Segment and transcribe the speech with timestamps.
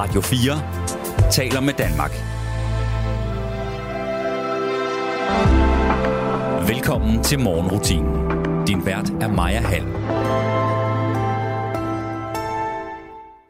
[0.00, 2.10] Radio 4 taler med Danmark.
[6.68, 8.12] Velkommen til morgenrutinen.
[8.66, 9.84] Din vært er Maja Hall.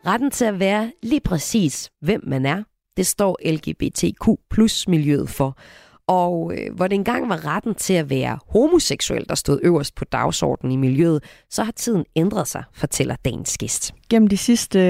[0.07, 2.62] Retten til at være lige præcis, hvem man er,
[2.96, 5.59] det står LGBTQ plus miljøet for.
[6.07, 10.05] Og øh, hvor det engang var retten til at være homoseksuel, der stod øverst på
[10.05, 13.95] dagsordenen i miljøet, så har tiden ændret sig, fortæller dagens gæst.
[14.09, 14.80] Gennem de sidste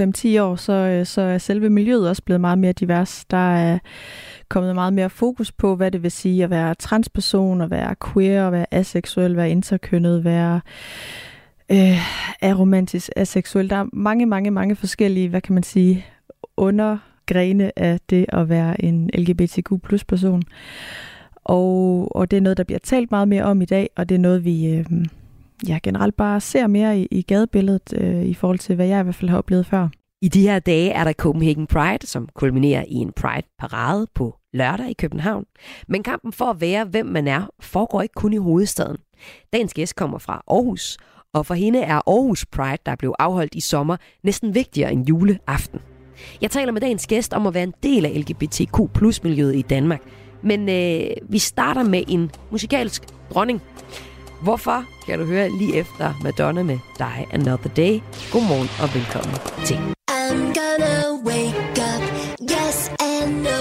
[0.00, 3.24] 5-10 år, så, øh, så er selve miljøet også blevet meget mere divers.
[3.30, 3.78] Der er
[4.48, 8.46] kommet meget mere fokus på, hvad det vil sige at være transperson, at være queer,
[8.46, 10.60] at være aseksuel, være interkønnet, være
[11.72, 11.98] øh,
[12.42, 13.70] aromantisk, aseksuel.
[13.70, 16.06] Der er mange, mange, mange forskellige, hvad kan man sige,
[16.56, 20.42] undergrene af det at være en LGBTQ plus person.
[21.44, 24.14] Og, og det er noget, der bliver talt meget mere om i dag, og det
[24.14, 24.84] er noget, vi øh,
[25.68, 29.02] ja, generelt bare ser mere i, i gadebilledet øh, i forhold til, hvad jeg i
[29.02, 29.88] hvert fald har oplevet før.
[30.22, 34.90] I de her dage er der Copenhagen Pride, som kulminerer i en Pride-parade på lørdag
[34.90, 35.44] i København.
[35.88, 38.96] Men kampen for at være, hvem man er, foregår ikke kun i hovedstaden.
[39.52, 40.98] Dagens gæst kommer fra Aarhus,
[41.34, 45.80] og for hende er Aarhus Pride, der blev afholdt i sommer, næsten vigtigere end juleaften.
[46.40, 49.62] Jeg taler med dagens gæst om at være en del af LGBTQ plus miljøet i
[49.62, 50.00] Danmark.
[50.42, 53.04] Men øh, vi starter med en musikalsk
[53.34, 53.62] dronning.
[54.42, 58.00] Hvorfor kan du høre lige efter Madonna med Die Another Day.
[58.32, 59.78] Godmorgen og velkommen til.
[60.10, 61.58] I'm gonna wake
[61.90, 62.02] up,
[62.50, 63.58] yes and no,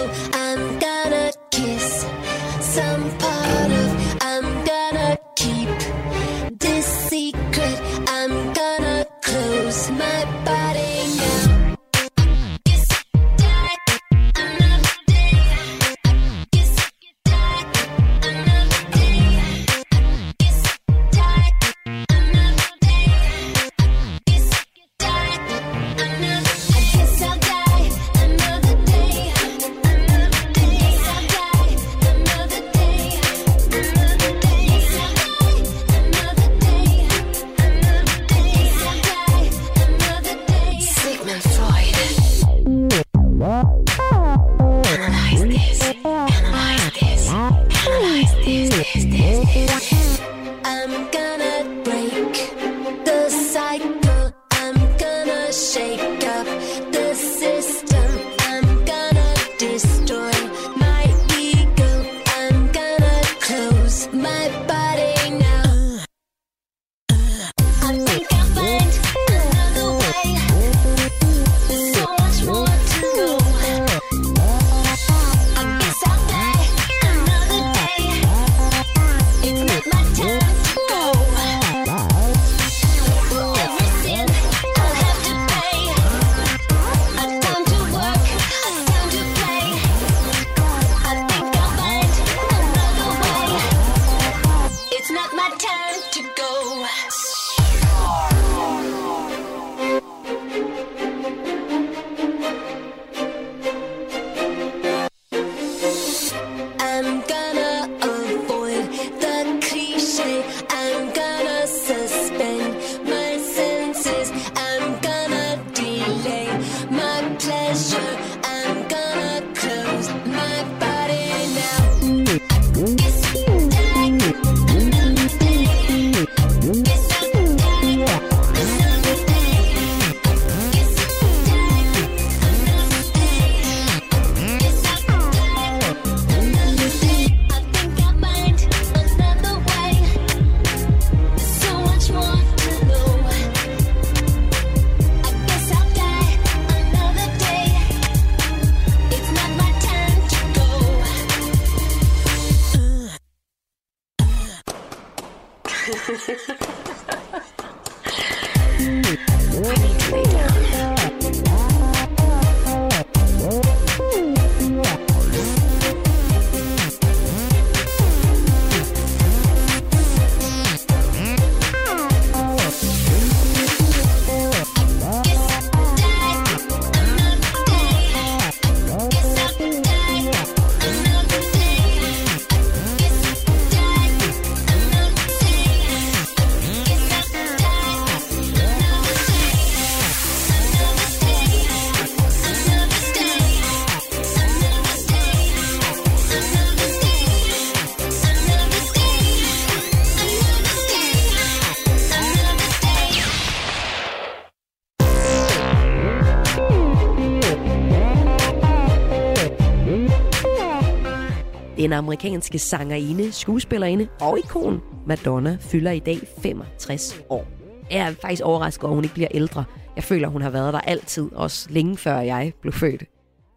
[211.90, 217.48] Den amerikanske sangerinde, skuespillerinde og ikon Madonna fylder i dag 65 år.
[217.92, 219.64] Jeg er faktisk overrasket over, at hun ikke bliver ældre.
[219.96, 223.04] Jeg føler, hun har været der altid, også længe før jeg blev født.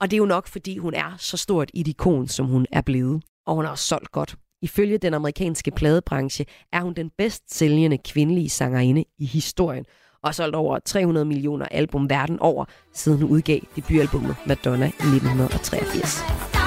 [0.01, 2.81] Og det er jo nok, fordi hun er så stort et ikon, som hun er
[2.81, 3.23] blevet.
[3.47, 4.37] Og hun har også solgt godt.
[4.63, 9.85] Ifølge den amerikanske pladebranche er hun den bedst sælgende kvindelige sangerinde i historien,
[10.23, 12.65] og har solgt over 300 millioner album verden over,
[12.95, 16.62] siden hun udgav debutalbummet Madonna i 1983.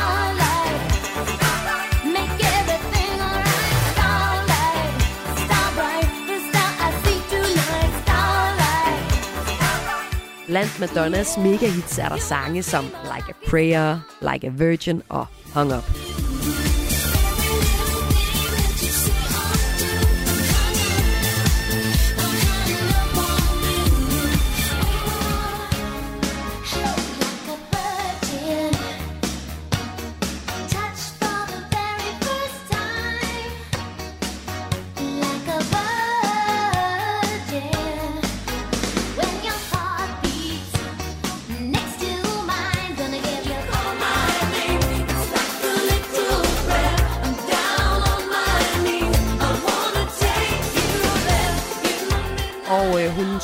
[10.47, 15.71] Blandt Madonnas megahits er der sange som Like a Prayer, Like a Virgin og Hung
[15.73, 16.14] Up.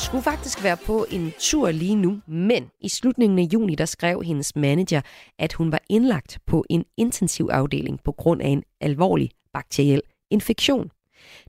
[0.02, 4.22] Skulle faktisk være på en tur lige nu, men i slutningen af juni, der skrev
[4.22, 5.00] hendes manager,
[5.38, 10.90] at hun var indlagt på en intensiv afdeling på grund af en alvorlig bakteriel infektion.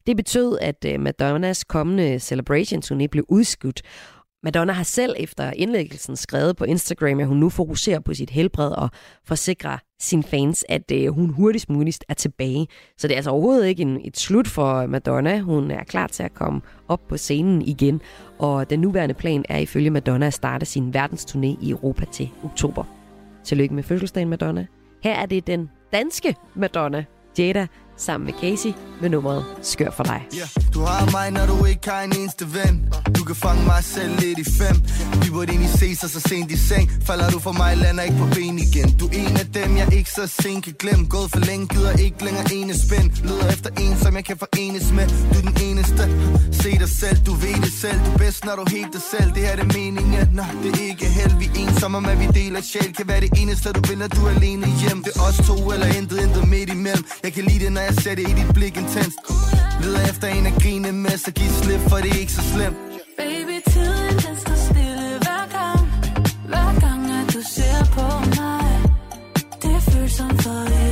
[0.07, 3.81] Det betød, at øh, Madonnas kommende celebration turné blev udskudt,
[4.43, 8.71] Madonna har selv efter indlæggelsen skrevet på Instagram, at hun nu fokuserer på sit helbred
[8.71, 8.89] og
[9.25, 12.67] forsikrer sine fans, at øh, hun hurtigst muligt er tilbage.
[12.97, 15.39] Så det er altså overhovedet ikke en, et slut for Madonna.
[15.39, 18.01] Hun er klar til at komme op på scenen igen.
[18.39, 22.83] Og den nuværende plan er ifølge Madonna at starte sin verdensturné i Europa til oktober.
[23.43, 24.65] Tillykke med fødselsdagen, Madonna.
[25.03, 27.05] Her er det den danske Madonna,
[27.39, 27.67] Jada,
[27.97, 30.21] sammen med Casey med nummeret Skør for dig.
[30.37, 30.47] Yeah.
[30.73, 32.93] Du har mig, når du ikke har en eneste ven.
[33.17, 34.75] Du kan fange mig selv lidt i fem.
[35.23, 36.91] Vi burde egentlig ses og så sent i seng.
[37.07, 38.97] Falder du for mig, lander ikke på ben igen.
[38.99, 41.05] Du er en af dem, jeg ikke så sent kan glemme.
[41.05, 43.07] Gået for længe, gider ikke længere ene spænd.
[43.27, 45.07] Leder efter en, som jeg kan forenes med.
[45.31, 46.03] Du er den eneste.
[46.61, 47.99] Se dig selv, du ved det selv.
[48.05, 49.29] Du er bedst, når du helt dig selv.
[49.35, 51.33] Det her er det meningen, nå, det er ikke held.
[51.41, 52.93] Vi er ensomme, men vi deler sjæl.
[52.97, 55.03] Kan være det eneste, du vil, når du er alene hjem.
[55.03, 57.03] Det er os to eller intet, intet midt imellem.
[57.23, 59.17] Jeg kan lide det, når jeg ser det i dit blik intenst.
[59.83, 62.77] Leder efter en at grine med, så giv slip, for det er ikke så slemt.
[63.17, 65.81] Baby, tiden den står stille hver gang.
[66.51, 68.07] Hver gang, at du ser på
[68.39, 68.71] mig.
[69.63, 70.82] Det føles som for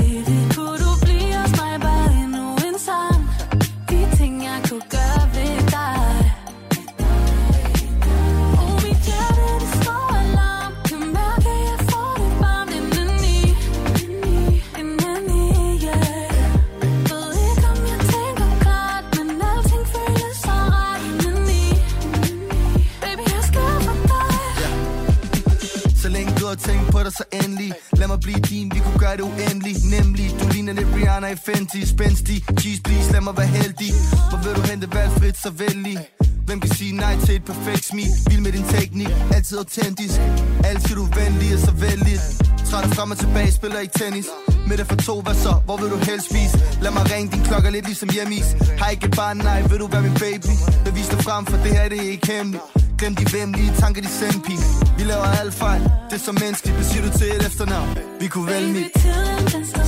[27.12, 27.74] dig, så endelig.
[27.94, 29.80] Lad mig blive din, vi kunne gøre det uendeligt.
[29.96, 31.82] Nemlig, du ligner lidt Rihanna i Fenty.
[31.94, 33.92] Spændstig, cheese please, lad mig være heldig.
[34.30, 35.98] Hvor vil du hente valgfrit, så vældig
[36.46, 38.12] Hvem kan sige nej til et perfekt smil?
[38.30, 40.20] Vild med din teknik, altid autentisk.
[40.64, 42.22] Altid du venlig og så vældigt
[42.70, 44.28] Træt frem og tilbage, spiller ikke tennis.
[44.68, 45.54] Med det for to, hvad så?
[45.66, 46.56] Hvor vil du helst spise?
[46.82, 48.50] Lad mig ringe din klokke lidt ligesom hjemmeis.
[48.80, 50.54] Har ikke et barn, nej, vil du være min baby?
[50.86, 52.81] Bevis dig frem, for det her det er ikke hemmeligt.
[53.02, 54.52] Glem de vemmelige tanker, de sendpi
[54.98, 56.76] Vi laver alle fejl, det er så menneskeligt.
[56.78, 57.98] Hvad siger du til et efternavn?
[58.20, 59.81] Vi kunne vælge mit.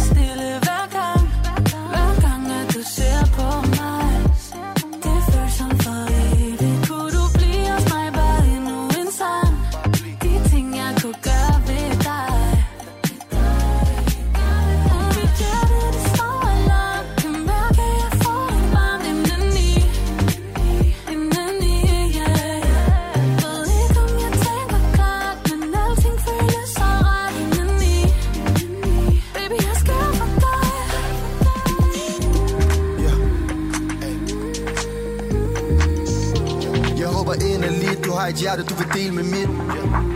[38.33, 40.12] Inderligt, du et hjerte, du vil dele med mit.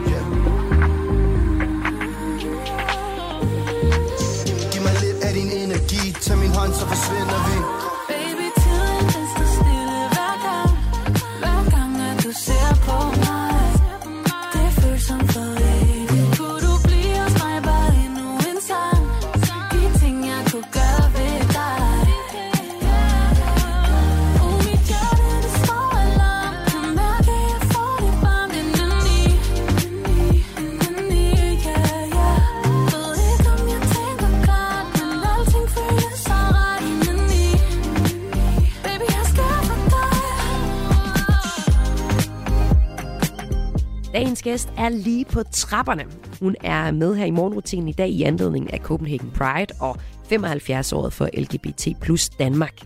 [44.14, 46.06] Dagens gæst er lige på trapperne.
[46.40, 49.96] Hun er med her i morgenrutinen i dag i anledning af Copenhagen Pride og
[50.32, 52.82] 75-året for LGBT plus Danmark.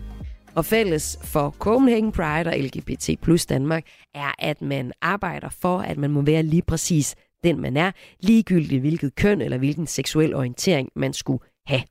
[0.54, 5.98] Og fælles for Copenhagen Pride og LGBT plus Danmark er, at man arbejder for, at
[5.98, 7.14] man må være lige præcis
[7.44, 11.82] den, man er, ligegyldigt hvilket køn eller hvilken seksuel orientering man skulle have.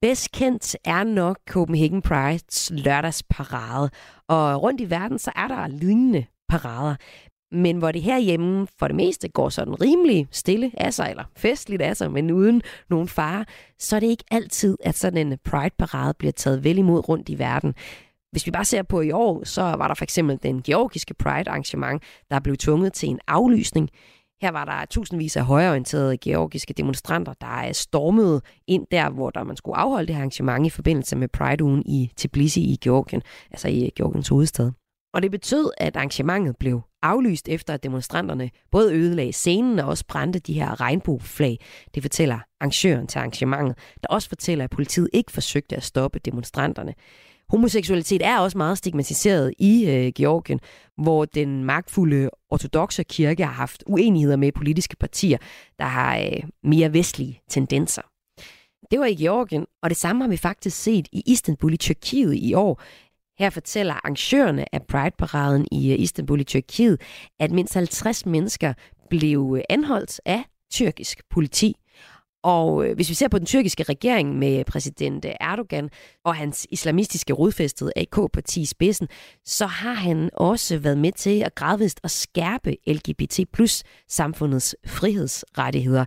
[0.00, 3.90] Bedst kendt er nok Copenhagen Prides lørdagsparade,
[4.28, 6.96] og rundt i verden så er der lignende parader.
[7.52, 11.82] Men hvor det herhjemme for det meste går sådan rimelig stille af sig, eller festligt
[11.82, 13.44] af sig, men uden nogen fare,
[13.78, 17.38] så er det ikke altid, at sådan en Pride-parade bliver taget vel imod rundt i
[17.38, 17.74] verden.
[18.32, 22.02] Hvis vi bare ser på i år, så var der for eksempel den georgiske Pride-arrangement,
[22.30, 23.90] der blev tvunget til en aflysning.
[24.42, 29.44] Her var der tusindvis af højreorienterede georgiske demonstranter, der øh, stormede ind der, hvor der
[29.44, 33.68] man skulle afholde det her arrangement i forbindelse med Pride-ugen i Tbilisi i Georgien, altså
[33.68, 34.70] i øh, Georgiens hovedstad.
[35.14, 40.04] Og det betød, at arrangementet blev aflyst efter, at demonstranterne både ødelagde scenen og også
[40.08, 41.58] brændte de her regnbueflag.
[41.94, 46.94] Det fortæller arrangøren til arrangementet, der også fortæller, at politiet ikke forsøgte at stoppe demonstranterne.
[47.48, 50.60] Homoseksualitet er også meget stigmatiseret i øh, Georgien,
[50.96, 55.38] hvor den magtfulde ortodoxe kirke har haft uenigheder med politiske partier,
[55.78, 58.02] der har øh, mere vestlige tendenser.
[58.90, 62.34] Det var i Georgien, og det samme har vi faktisk set i Istanbul i Tyrkiet
[62.34, 62.82] i år.
[63.38, 67.00] Her fortæller arrangørerne af Pride-paraden i øh, Istanbul i Tyrkiet,
[67.40, 68.72] at mindst 50 mennesker
[69.10, 71.74] blev øh, anholdt af tyrkisk politi.
[72.42, 75.90] Og øh, hvis vi ser på den tyrkiske regering med præsident Erdogan
[76.24, 79.08] og hans islamistiske rodfæstede AK-parti i spidsen,
[79.44, 86.04] så har han også været med til at gradvist at skærpe LGBT plus samfundets frihedsrettigheder.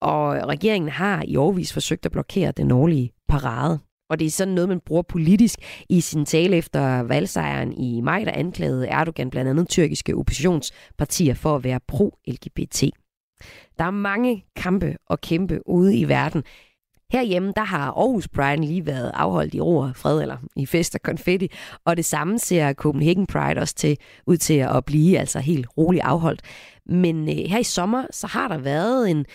[0.00, 3.78] Og regeringen har i årvis forsøgt at blokere den årlige parade.
[4.10, 5.58] Og det er sådan noget, man bruger politisk
[5.88, 11.56] i sin tale efter valgsejren i maj, der anklagede Erdogan blandt andet tyrkiske oppositionspartier for
[11.56, 12.90] at være pro-LGBT.
[13.78, 16.42] Der er mange kampe og kæmpe ude i verden.
[17.12, 20.94] Herhjemme, der har Aarhus Pride lige været afholdt i ro og fred, eller i fest
[20.94, 21.48] og konfetti,
[21.84, 23.96] og det samme ser Copenhagen Pride også til,
[24.26, 26.40] ud til at blive altså helt roligt afholdt.
[26.86, 29.26] Men øh, her i sommer, så har der været en,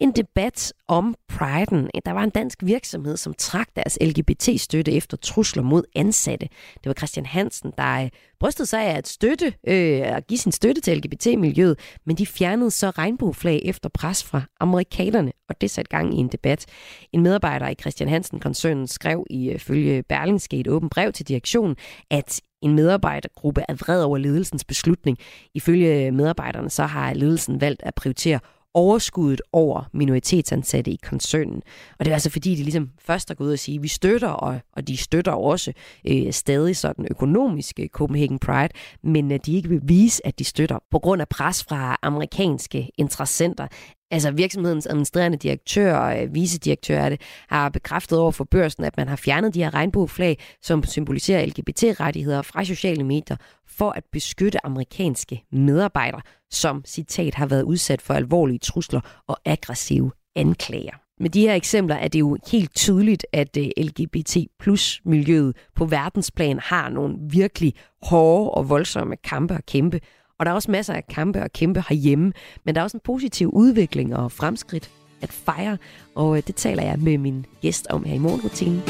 [0.00, 1.90] en debat om priden.
[2.04, 6.48] Der var en dansk virksomhed, som trak deres LGBT-støtte efter trusler mod ansatte.
[6.74, 10.52] Det var Christian Hansen, der øh, brystede sig af at støtte, øh, at give sin
[10.52, 15.88] støtte til LGBT-miljøet, men de fjernede så regnbueflag efter pres fra amerikanerne, og det satte
[15.88, 16.66] gang i en debat.
[17.12, 21.76] En medarbejder i Christian Hansen-koncernen skrev i øh, følge Berlingske et åbent brev til direktionen,
[22.10, 25.18] at en medarbejdergruppe er vred over ledelsens beslutning.
[25.54, 28.40] Ifølge øh, medarbejderne så har ledelsen valgt at prioritere
[28.74, 31.62] overskuddet over minoritetsansatte i koncernen.
[31.98, 33.88] Og det er altså fordi, de ligesom først er gået ud og sige, at vi
[33.88, 35.72] støtter, og, og de støtter også
[36.08, 38.68] øh, stadig sådan økonomiske øh, Copenhagen Pride,
[39.02, 42.90] men at de ikke vil vise, at de støtter på grund af pres fra amerikanske
[42.98, 43.66] interessenter.
[44.10, 48.96] Altså virksomhedens administrerende direktør og øh, vicedirektør er det, har bekræftet over for børsen, at
[48.96, 53.36] man har fjernet de her regnbueflag, som symboliserer LGBT-rettigheder fra sociale medier,
[53.66, 60.10] for at beskytte amerikanske medarbejdere, som citat har været udsat for alvorlige trusler og aggressive
[60.36, 60.94] anklager.
[61.20, 65.84] Med de her eksempler er det jo helt tydeligt, at øh, LGBT plus miljøet på
[65.84, 70.00] verdensplan har nogle virkelig hårde og voldsomme kampe at kæmpe.
[70.38, 72.32] Og der er også masser af kampe og kæmpe herhjemme,
[72.64, 74.90] men der er også en positiv udvikling og fremskridt
[75.22, 75.78] at fejre,
[76.14, 78.82] og øh, det taler jeg med min gæst om her i morgenrutinen.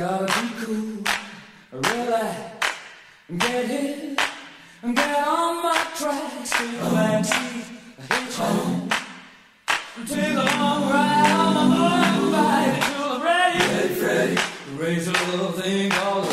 [0.00, 1.04] Gotta be cool,
[1.72, 2.68] relax,
[3.36, 4.18] get hit,
[4.94, 6.90] get on my tracks, take oh.
[6.94, 7.68] my teeth,
[8.08, 8.88] hitch oh.
[10.08, 13.58] Take a long ride on my motorbike until I'm ready.
[13.58, 14.36] Get ready,
[14.78, 16.29] raise a little thing called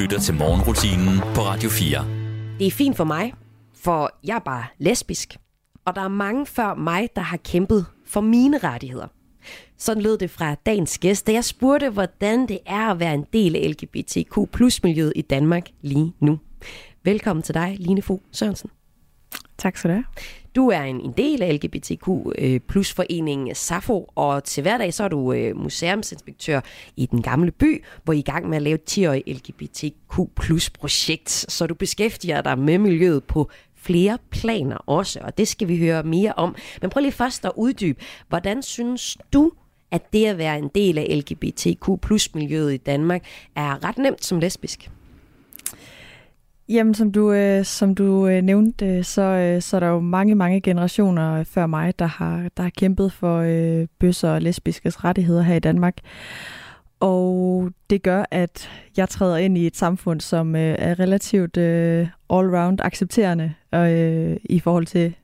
[0.00, 2.06] lytter til morgenrutinen på Radio 4.
[2.58, 3.34] Det er fint for mig,
[3.74, 5.36] for jeg er bare lesbisk.
[5.84, 9.06] Og der er mange før mig, der har kæmpet for mine rettigheder.
[9.78, 13.26] Sådan lød det fra dagens gæst, da jeg spurgte, hvordan det er at være en
[13.32, 16.38] del af LGBTQ plus miljøet i Danmark lige nu.
[17.04, 18.70] Velkommen til dig, Line Fogh Sørensen.
[19.58, 20.04] Tak skal du have.
[20.54, 25.04] Du er en, en del af LGBTQ øh, plus foreningen SAFO, og til hverdag så
[25.04, 26.60] er du øh, museumsinspektør
[26.96, 30.20] i den gamle by, hvor I er i gang med at lave et 10-årig LGBTQ
[30.36, 31.30] plus projekt.
[31.30, 36.02] Så du beskæftiger dig med miljøet på flere planer også, og det skal vi høre
[36.02, 36.54] mere om.
[36.80, 39.52] Men prøv lige først at uddybe, hvordan synes du,
[39.90, 43.24] at det at være en del af LGBTQ plus miljøet i Danmark
[43.56, 44.90] er ret nemt som lesbisk?
[46.70, 50.00] Jamen, som du, øh, som du øh, nævnte, øh, så, øh, så er der jo
[50.00, 55.04] mange, mange generationer før mig, der har, der har kæmpet for øh, bøsser og lesbiskes
[55.04, 55.96] rettigheder her i Danmark.
[57.00, 62.08] Og det gør, at jeg træder ind i et samfund, som øh, er relativt øh,
[62.32, 65.14] all-round accepterende øh, i forhold til,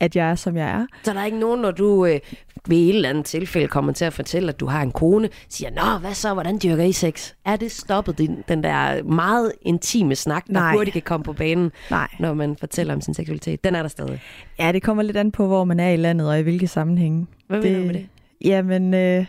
[0.00, 0.86] at jeg er, som jeg er.
[1.02, 2.20] Så der er ikke nogen, når du øh,
[2.68, 5.70] ved et eller andet tilfælde kommer til at fortælle, at du har en kone, siger,
[5.70, 7.32] Nå, hvad så, hvordan dyrker I sex?
[7.44, 10.72] Er det stoppet, din, den der meget intime snak, der Nej.
[10.76, 12.08] hurtigt kan komme på banen, Nej.
[12.20, 13.64] når man fortæller om sin seksualitet?
[13.64, 14.22] Den er der stadig.
[14.58, 17.26] Ja, det kommer lidt an på, hvor man er i landet og i hvilke sammenhænge.
[17.46, 18.06] Hvad mener du med det?
[18.44, 19.26] Jamen, øh,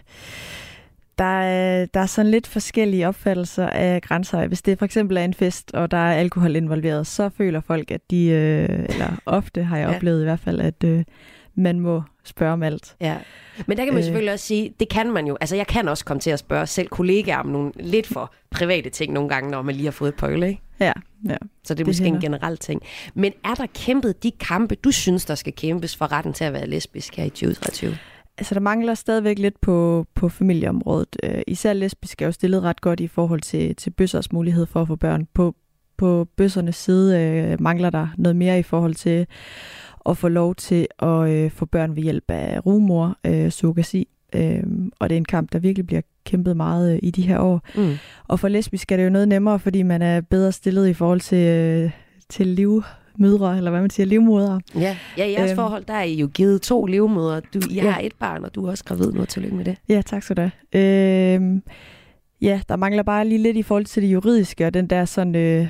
[1.18, 4.48] der, er, der er sådan lidt forskellige opfattelser af grænser.
[4.48, 7.92] Hvis det for eksempel er en fest, og der er alkohol involveret, så føler folk,
[7.92, 9.96] at de, øh, eller ofte har jeg Ja.
[9.96, 11.04] oplevet i hvert fald, at øh,
[11.56, 12.96] man må spørge om alt.
[13.02, 13.16] Ja.
[13.68, 14.04] Men der kan man Øh.
[14.04, 15.38] selvfølgelig også sige, det kan man jo.
[15.42, 18.90] Altså, jeg kan også komme til at spørge selv kollegaer om nogle lidt for private
[18.90, 20.62] ting nogle gange, når man lige har fået et pøl, ikke?
[20.80, 20.94] Ja,
[21.30, 21.36] ja.
[21.36, 22.18] Så det er Det måske hænder.
[22.20, 22.82] en generel ting.
[23.14, 26.54] Men er der kæmpet de kampe, du synes, der skal kæmpes for retten til at
[26.54, 27.98] være lesbisk her i 2023?
[28.38, 31.16] Altså, der mangler stadigvæk lidt på, på familieområdet.
[31.24, 34.82] Øh, især lesbiske er jo stillet ret godt i forhold til, til bøssers mulighed for
[34.82, 35.28] at få børn.
[35.34, 35.56] På,
[35.98, 39.28] på bøssernes side øh, mangler der noget mere i forhold til
[40.10, 44.08] at få lov til at øh, få børn ved hjælp af rumor, øh, surrogasi.
[44.36, 44.64] Øh,
[45.00, 47.62] og det er en kamp, der virkelig bliver kæmpet meget øh, i de her år.
[47.76, 47.94] Mm.
[48.28, 51.22] Og for lesbisk er det jo noget nemmere, fordi man er bedre stillet i forhold
[51.22, 51.92] til, øh,
[52.30, 52.48] til
[53.18, 54.62] livmødre, eller hvad man siger, livmodere.
[54.76, 55.56] Ja, ja i jeres Øhm.
[55.56, 57.42] forhold, der er I jo givet to livmødre.
[57.54, 57.90] Du, I Ja.
[57.92, 59.26] har et barn, og du er også gravid nu.
[59.26, 59.78] Tillykke med det.
[59.90, 60.42] Ja, tak skal du
[60.74, 61.34] have.
[61.36, 61.64] Øhm,
[62.42, 65.36] ja, der mangler bare lige lidt i forhold til det juridiske, og den der sådan
[65.36, 65.68] øh,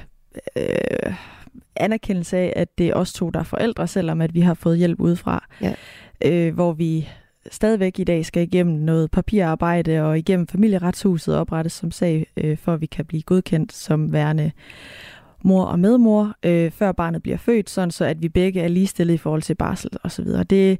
[0.57, 1.13] øh,
[1.75, 4.77] anerkendelse af, at det er os to, der er forældre, selvom at vi har fået
[4.77, 5.45] hjælp udefra.
[5.61, 5.73] Ja.
[6.25, 7.09] Øh, hvor vi
[7.51, 12.73] stadigvæk i dag skal igennem noget papirarbejde og igennem familieretshuset oprettes som sag, øh, for
[12.73, 14.51] at vi kan blive godkendt som værende
[15.43, 19.13] mor og medmor, øh, før barnet bliver født, sådan så at vi begge er ligestillet
[19.13, 20.43] i forhold til barsel og så videre.
[20.43, 20.79] Det,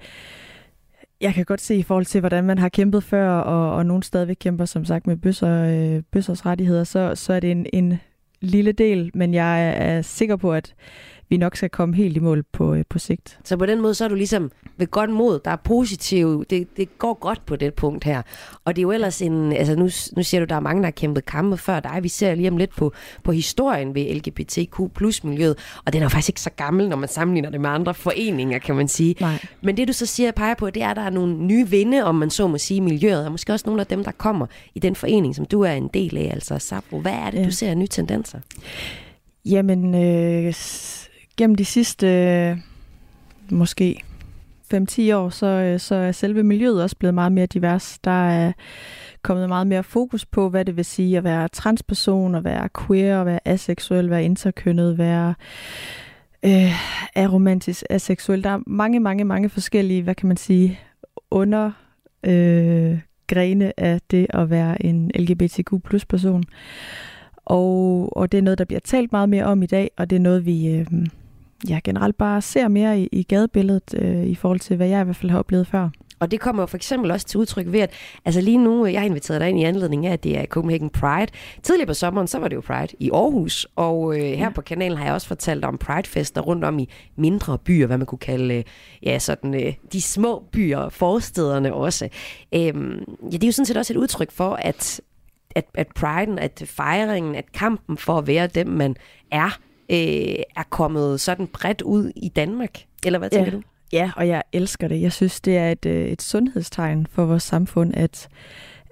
[1.22, 4.04] jeg kan godt se i forhold til, hvordan man har kæmpet før, og, og nogen
[4.04, 8.00] stadigvæk kæmper, som sagt, med bøsser, øh, bøssers rettigheder, så, så er det en, en
[8.42, 10.74] lille del, men jeg er, er sikker på, at
[11.30, 13.40] vi nok skal komme helt i mål på, øh, på sigt.
[13.44, 15.40] Så på den måde, så er du ligesom ved godt mod.
[15.46, 16.46] Der er positiv.
[16.50, 18.22] Det, det går godt på det punkt her.
[18.66, 19.54] Og det er jo ellers en...
[19.54, 19.84] Altså nu,
[20.18, 22.00] nu siger du, der er mange, der har kæmpet kampe før dig.
[22.04, 25.58] Vi ser lige om lidt på, på historien ved LGBTQ plus miljøet.
[25.86, 28.60] Og den er jo faktisk ikke så gammel, når man sammenligner det med andre foreninger,
[28.60, 29.16] kan man sige.
[29.20, 29.40] Nej.
[29.62, 32.04] Men det du så siger peger på, det er, at der er nogle nye vinde,
[32.04, 33.26] om man så må sige, i miljøet.
[33.26, 35.90] Og måske også nogle af dem, der kommer i den forening, som du er en
[35.94, 37.00] del af, altså Sabro.
[37.00, 37.46] Hvad er det, Ja.
[37.46, 38.40] du ser af nye tendenser?
[39.46, 40.54] Jamen, øh,
[41.38, 42.58] gennem de sidste øh,
[43.52, 44.04] måske
[44.74, 48.00] 5-10 år, så, øh, så er selve miljøet også blevet meget mere divers.
[48.00, 48.52] Der er
[49.22, 53.20] kommet meget mere fokus på, hvad det vil sige at være transperson, at være queer,
[53.20, 55.34] at være aseksuel, være interkønnet, være
[56.46, 56.72] øh,
[57.16, 58.44] aromantisk, aseksuel.
[58.44, 60.80] Der er mange, mange, mange forskellige, hvad kan man sige,
[61.32, 61.72] under
[62.24, 66.44] øh, grene af det at være en LGBTQ plus person.
[67.46, 70.16] Og, og det er noget, der bliver talt meget mere om i dag, og det
[70.16, 70.86] er noget, vi øh,
[71.70, 75.04] ja, generelt bare ser mere i, i gadebilledet øh, i forhold til, hvad jeg i
[75.04, 75.90] hvert fald har oplevet før.
[76.20, 77.92] Og det kommer jo for eksempel også til udtryk ved, at
[78.26, 80.90] altså lige nu, jeg har inviteret dig ind i anledning af, at det er Copenhagen
[80.90, 81.32] Pride.
[81.64, 84.50] Tidligere på sommeren, så var det jo Pride i Aarhus, og øh, her ja.
[84.50, 88.06] på kanalen har jeg også fortalt om Pride-fester rundt om i mindre byer, hvad man
[88.06, 88.64] kunne kalde øh,
[89.04, 92.10] ja, sådan, øh, de små byer, forstederne også.
[92.56, 95.02] Øhm, ja, det er jo sådan set også et udtryk for, at,
[95.56, 98.96] at, at priden, at fejringen, at kampen for at være dem, man
[99.32, 99.60] er,
[99.92, 102.80] øh, er kommet sådan bredt ud i Danmark.
[103.06, 103.58] Eller hvad tænker Ja.
[103.58, 103.62] du?
[103.94, 105.02] Ja, og jeg elsker det.
[105.02, 108.28] Jeg synes, det er et, øh, et sundhedstegn for vores samfund, at,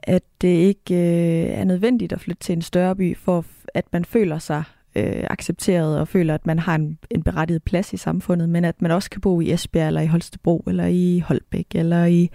[0.03, 4.05] at det ikke øh, er nødvendigt at flytte til en større by, for at man
[4.05, 4.63] føler sig
[4.95, 8.81] øh, accepteret og føler, at man har en, en berettiget plads i samfundet, men at
[8.81, 12.29] man også kan bo i Esbjerg, eller i Holstebro, eller i Holbæk, eller i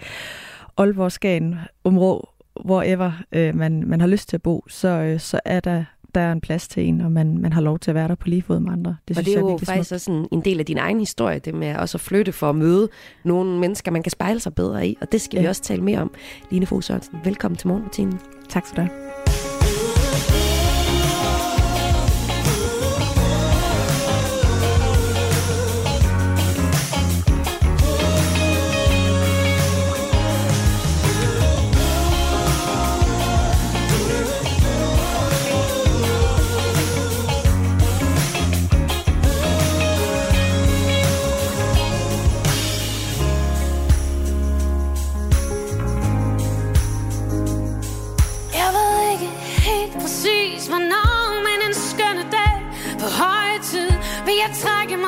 [0.77, 2.29] Aalborg, Skagen, Områ,
[2.66, 6.20] wherever øh, man, man har lyst til at bo, så, øh, så er der, der
[6.20, 8.29] er en plads til en, og man, man har lov til at være der på
[8.29, 8.96] lige fod med andre.
[9.09, 9.94] Det og synes det er jeg jo virkelig faktisk smukt.
[9.94, 12.57] også en, en del af din egen historie, det med også at flytte for at
[12.57, 12.88] møde
[13.25, 14.96] nogle mennesker, man kan spejle sig bedre i.
[15.01, 15.42] Og det skal ja.
[15.42, 16.11] vi også tale mere om.
[16.51, 18.20] Line Fogh Sørensen, velkommen til morgenrutinen.
[18.49, 19.10] Tak skal du have.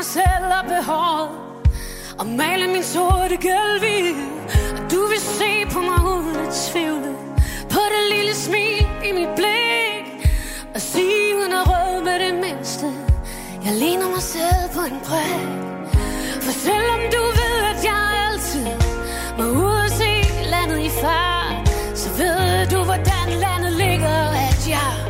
[0.02, 0.88] Mig selv og i
[2.18, 4.14] og male min sorte gulv hvid.
[4.76, 7.10] Og du vil se på mig uden at tvivle
[7.74, 10.06] på det lille smil i mit blik
[10.74, 12.86] og sige uden at røde med det mindste.
[13.64, 15.48] Jeg ligner mig selv på en prik.
[16.44, 18.66] For selvom du ved, at jeg altid
[19.38, 20.12] må ud og se
[20.54, 25.01] landet i far, så ved du, hvordan landet ligger, at jeg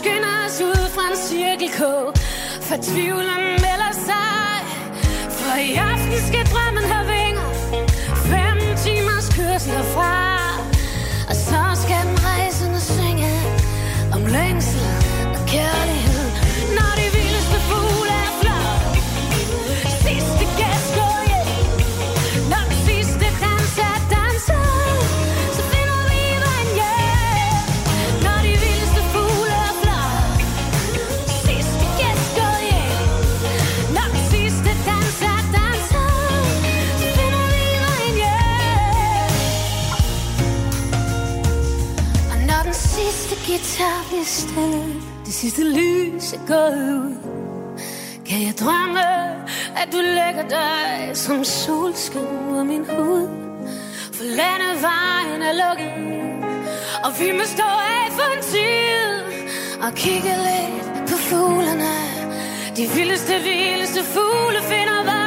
[0.00, 2.14] skynder os ud fra en cirkelkog,
[2.60, 4.56] for tvivlen melder sig.
[5.38, 7.48] For i aften skal drømmen have vinger,
[8.30, 10.23] fem timers kørsel fra.
[43.74, 47.14] Sidste guitar bliver Det sidste lys er gået ud.
[48.26, 49.00] Kan jeg drømme
[49.76, 53.28] At du lægger dig Som solskin mod min hud?
[54.12, 55.92] For landevejen er lukket
[57.04, 59.14] Og vi må stå af for en tid
[59.82, 61.94] Og kigge lidt på fuglene.
[62.76, 65.23] De vildeste, vildeste fugle Finder vej.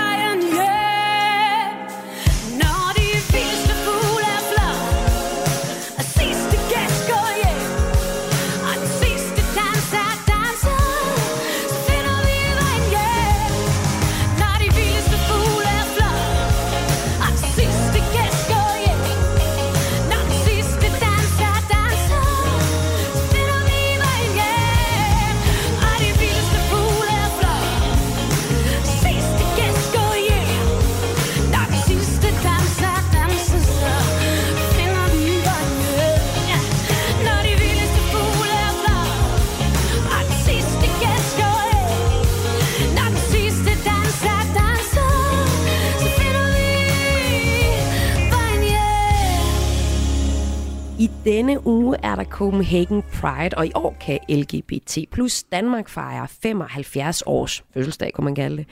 [51.28, 57.24] Denne uge er der Copenhagen Pride, og i år kan LGBT plus Danmark fejre 75
[57.26, 58.68] års fødselsdag, kunne man kalde det.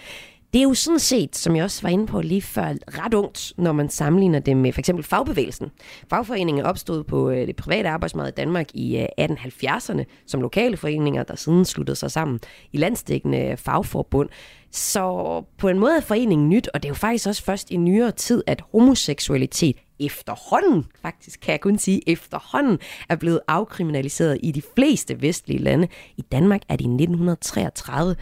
[0.55, 3.53] Det er jo sådan set, som jeg også var inde på lige før, ret ungt,
[3.57, 5.71] når man sammenligner det med for eksempel fagbevægelsen.
[6.09, 11.23] Fagforeningen opstod på øh, det private arbejdsmarked i Danmark i øh, 1870'erne som lokale foreninger,
[11.23, 12.39] der siden sluttede sig sammen
[12.71, 14.29] i landstækkende fagforbund.
[14.71, 17.77] Så på en måde er foreningen nyt, og det er jo faktisk også først i
[17.77, 24.51] nyere tid, at homoseksualitet efterhånden, faktisk kan jeg kun sige efterhånden, er blevet afkriminaliseret i
[24.51, 25.87] de fleste vestlige lande.
[26.17, 28.15] I Danmark er det i 1933.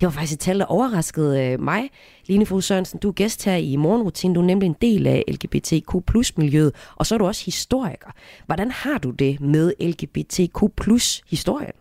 [0.00, 1.90] Det var faktisk et tal, der overraskede øh, mig.
[2.26, 4.34] Line Fogh Sørensen, du er gæst her i Morgenrutinen.
[4.34, 5.94] Du er nemlig en del af LGBTQ
[6.36, 8.10] miljøet, og så er du også historiker.
[8.46, 10.62] Hvordan har du det med LGBTQ
[11.30, 11.72] historien?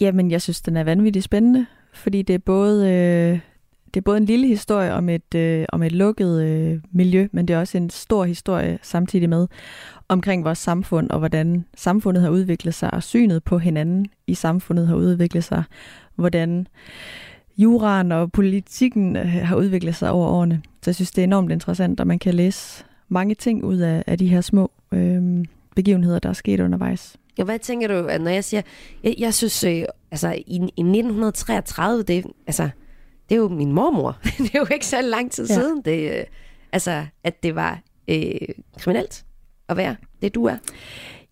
[0.00, 3.51] Jamen, jeg synes, den er vanvittigt spændende, fordi det er både, øh,
[3.94, 7.48] det er både en lille historie om et, øh, om et lukket øh, miljø, men
[7.48, 9.46] det er også en stor historie samtidig med
[10.08, 14.86] omkring vores samfund, og hvordan samfundet har udviklet sig, og synet på hinanden i samfundet
[14.86, 15.62] har udviklet sig,
[16.16, 16.66] hvordan
[17.58, 20.62] juraen og politikken øh, har udviklet sig over årene.
[20.82, 24.04] Så jeg synes, det er enormt interessant, og man kan læse mange ting ud af,
[24.06, 25.44] af de her små øh,
[25.76, 27.16] begivenheder, der er sket undervejs.
[27.38, 28.62] Ja, hvad tænker du, når jeg siger,
[29.04, 32.70] jeg, jeg synes, øh, altså i, i 1933, det, altså,
[33.28, 34.18] det er jo min mormor.
[34.38, 35.54] det er jo ikke så lang tid Ja.
[35.54, 36.24] siden, det, øh,
[36.72, 38.32] altså, at det var øh,
[38.78, 39.24] kriminelt
[39.68, 40.56] at være det, du er.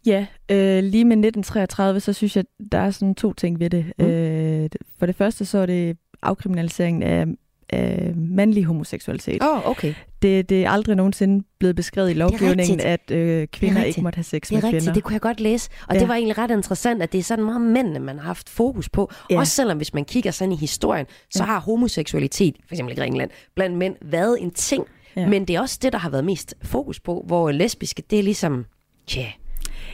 [0.06, 3.92] Ja, øh, lige med 1933, så synes jeg, der er sådan to ting ved det.
[3.98, 4.04] Mm.
[4.04, 7.26] Øh, for det første, så er det afkriminaliseringen af,
[7.72, 9.42] af mandlig homoseksualitet.
[9.42, 9.94] Åh, oh, okay.
[10.22, 14.24] Det, det er aldrig nogensinde blevet beskrevet i lovgivningen, at øh, kvinder ikke måtte have
[14.24, 14.94] sex Det er med rigtigt, kvinder.
[14.94, 15.70] det kunne jeg godt læse.
[15.88, 16.00] Og Ja.
[16.00, 18.88] det var egentlig ret interessant, at det er sådan meget mændene, man har haft fokus
[18.88, 19.10] på.
[19.30, 19.34] Ja.
[19.34, 19.40] Ja.
[19.40, 21.46] Også selvom hvis man kigger sådan i historien, så Ja.
[21.46, 24.84] har homoseksualitet, for eksempel i Grækenland, blandt mænd været en ting.
[25.16, 25.20] Ja.
[25.20, 25.28] Ja.
[25.28, 28.22] Men det er også det, der har været mest fokus på, hvor lesbiske, det er
[28.22, 28.64] ligesom,
[29.06, 29.26] tja,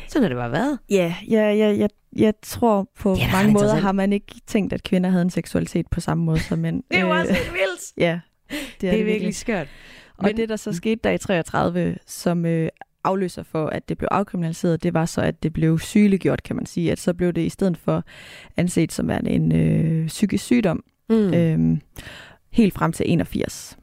[0.08, 0.78] sådan har det bare været.
[0.90, 4.82] Ja, ja, ja, jeg, jeg tror på da mange måder har man ikke tænkt, at
[4.82, 6.82] kvinder havde en seksualitet på samme måde som mænd.
[6.90, 7.92] Det er jo Øh, også helt vildt.
[7.96, 9.68] Ja, det er, Det er det virkelig skørt.
[10.16, 12.68] Og Men- det, der så skete der i 33, som øh,
[13.04, 16.66] afløser for, at det blev afkriminaliseret, det var så, at det blev sygeliggjort, kan man
[16.66, 16.92] sige.
[16.92, 18.04] At så blev det i stedet for
[18.56, 21.16] anset som værende en øh, psykisk sygdom, Mm.
[21.16, 21.32] mm.
[21.34, 21.78] øh,
[22.50, 23.76] helt frem til 81.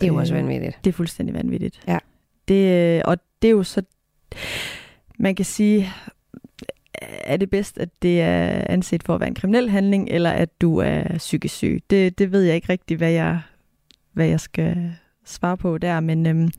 [0.00, 0.78] Det er jo også Øh, vanvittigt.
[0.84, 1.80] Det er fuldstændig vanvittigt.
[1.88, 1.98] Ja.
[2.48, 3.82] Det, øh, og det er jo så,
[5.18, 5.92] man kan sige,
[7.00, 10.60] er det bedst, at det er anset for at være en kriminel handling, eller at
[10.60, 11.82] du er psykisk syg?
[11.90, 13.40] Det, det ved jeg ikke rigtigt, hvad jeg,
[14.12, 14.92] hvad jeg skal
[15.24, 16.50] svare på der, men, øhm,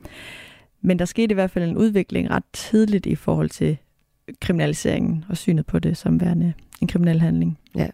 [0.80, 3.76] men der skete i hvert fald en udvikling ret tidligt i forhold til
[4.40, 7.58] kriminaliseringen og synet på det som værende en kriminel handling.
[7.76, 7.88] Ja.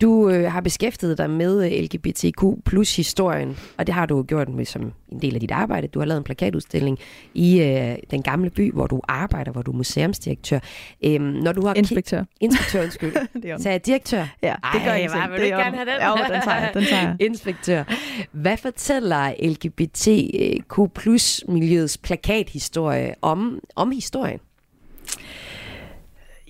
[0.00, 4.48] Du øh, har beskæftiget dig med øh, LGBTQ plus historien, og det har du gjort
[4.48, 5.88] med som en del af dit arbejde.
[5.88, 6.98] Du har lavet en plakatudstilling
[7.34, 10.58] i øh, den gamle by, hvor du arbejder, hvor du er museumsdirektør.
[11.04, 12.24] Øhm, når du har Inspektør.
[12.40, 13.12] inspektør, undskyld.
[13.42, 14.26] det Så er jeg direktør?
[14.42, 16.00] Ja, det Ej, gør jeg hvor vil du ikke gerne have den?
[16.00, 16.70] Ja, den tager jeg.
[16.74, 17.16] Den tager jeg.
[17.28, 17.84] Inspektør.
[18.32, 24.40] Hvad fortæller LGBTQ plus miljøets plakathistorie om, om historien?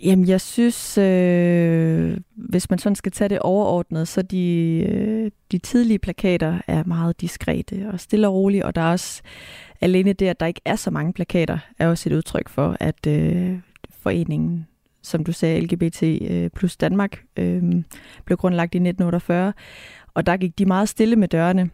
[0.05, 5.59] Jamen, jeg synes, øh, hvis man sådan skal tage det overordnet, så de, øh, de
[5.59, 9.23] tidlige plakater er meget diskrete og stille og rolige, og der er også
[9.81, 13.07] alene det, at der ikke er så mange plakater, er også et udtryk for, at
[13.07, 13.59] øh,
[14.03, 14.67] foreningen,
[15.03, 17.63] som du sagde, LGBT øh, plus Danmark, øh,
[18.25, 19.53] blev grundlagt i 1948,
[20.15, 21.71] og der gik de meget stille med dørene.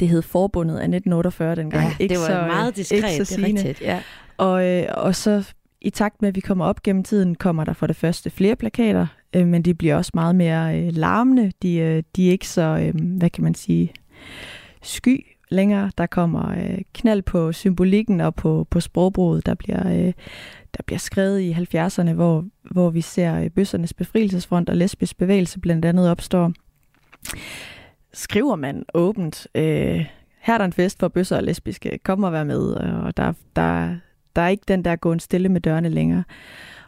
[0.00, 1.98] Det hed Forbundet af 1948 dengang.
[1.98, 3.80] det var så, øh, meget diskret, ikke så det er rigtigt.
[3.80, 4.02] Ja.
[4.36, 7.72] Og, øh, og så i takt med, at vi kommer op gennem tiden, kommer der
[7.72, 11.52] for det første flere plakater, øh, men de bliver også meget mere øh, larmende.
[11.62, 13.92] De, øh, de er ikke så, øh, hvad kan man sige,
[14.82, 15.90] sky længere.
[15.98, 19.46] Der kommer øh, knald på symbolikken og på, på sprogbruget.
[19.46, 20.12] Der bliver, øh,
[20.76, 25.60] der bliver skrevet i 70'erne, hvor, hvor vi ser øh, bøssernes befrielsesfront og lesbisk bevægelse
[25.60, 26.52] blandt andet opstår.
[28.12, 30.06] Skriver man åbent, øh,
[30.38, 33.32] her er der en fest for bøsser og lesbiske, kom og vær med, og der,
[33.56, 33.96] der,
[34.36, 36.24] der er ikke den der gåen stille med dørene længere.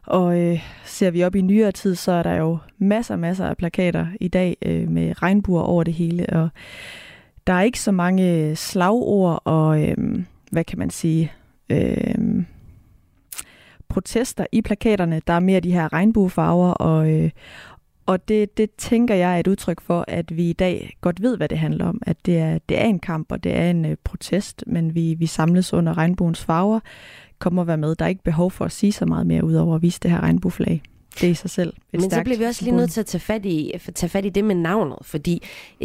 [0.07, 3.47] Og øh, ser vi op i nyere tid, så er der jo masser og masser
[3.47, 6.49] af plakater i dag øh, med regnbuer over det hele, og
[7.47, 9.97] der er ikke så mange øh, slagord og, øh,
[10.51, 11.33] hvad kan man sige,
[11.71, 12.45] øh,
[13.89, 15.21] protester i plakaterne.
[15.27, 17.31] Der er mere de her regnbuefarver, og, øh,
[18.07, 21.37] og det, det tænker jeg er et udtryk for, at vi i dag godt ved,
[21.37, 22.03] hvad det handler om.
[22.07, 25.15] At det er, det er en kamp, og det er en øh, protest, men vi,
[25.15, 26.81] vi samles under regnbuens farver,
[27.39, 27.95] kommer og være med.
[27.95, 30.21] Der er ikke behov for at sige så meget mere, udover at vise det her
[30.21, 30.83] regnbueflag.
[31.21, 33.07] det er i sig selv et Men så bliver vi også lige nødt til at
[33.07, 35.43] tage fat, i, tage fat i det med navnet, fordi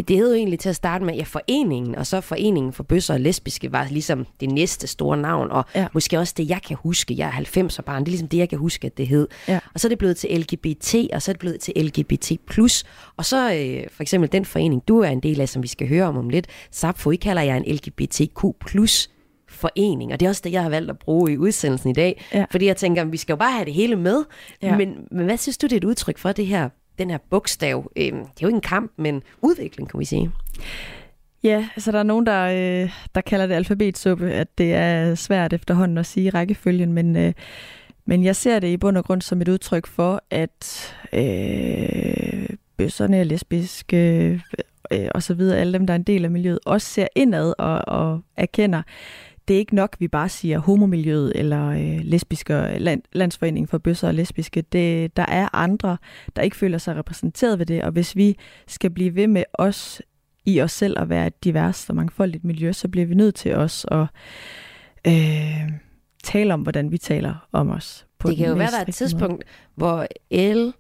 [0.08, 3.14] det hed jo egentlig til at starte med, ja, foreningen, og så foreningen for bøsser
[3.14, 5.88] og lesbiske var ligesom det næste store navn, og ja.
[5.94, 7.16] måske også det, jeg kan huske.
[7.18, 9.28] Jeg er 90'er barn, det er ligesom det, jeg kan huske, at det hed.
[9.48, 9.60] Ja.
[9.74, 12.32] Og så er det blevet til LGBT, og så er det blevet til LGBT+.
[13.18, 15.88] Og så øh, for eksempel den forening, du er en del af, som vi skal
[15.90, 18.46] høre om om lidt, Sapfo, I kalder jeg en LGBTQ+,
[19.64, 22.26] forening, og det er også det, jeg har valgt at bruge i udsendelsen i dag,
[22.34, 22.46] Ja.
[22.52, 24.24] fordi jeg tænker, vi skal jo bare have det hele med,
[24.62, 24.78] Ja.
[24.78, 27.92] men, men hvad synes du, det er et udtryk for, det her, den her bogstav?
[27.96, 30.32] Øhm, det er jo ikke en kamp, men udvikling, kan vi sige.
[31.44, 32.44] Ja, altså der er nogen, der,
[32.84, 37.34] øh, der kalder det alfabetsuppe, at det er svært efterhånden at sige rækkefølgen, men, øh,
[38.06, 43.24] men jeg ser det i bund og grund som et udtryk for, at øh, bøsserne,
[43.24, 44.30] lesbiske
[44.92, 47.54] øh, og så videre, alle dem, der er en del af miljøet, også ser indad
[47.58, 48.82] og, og erkender,
[49.48, 54.08] det er ikke nok, vi bare siger homomiljøet eller øh, lesbiske land, landsforeningen for bøsser
[54.08, 54.62] og lesbiske.
[54.62, 55.98] Det, der er andre,
[56.36, 60.02] der ikke føler sig repræsenteret ved det, og hvis vi skal blive ved med os
[60.46, 63.56] i os selv at være et divers og mangfoldigt miljø, så bliver vi nødt til
[63.56, 64.06] os at
[65.08, 65.72] øh,
[66.24, 68.06] tale om, hvordan vi taler om os.
[68.20, 69.10] På det kan jo være, der er et rigtige måde.
[69.10, 69.44] tidspunkt,
[69.76, 70.08] hvor
[70.54, 70.74] L,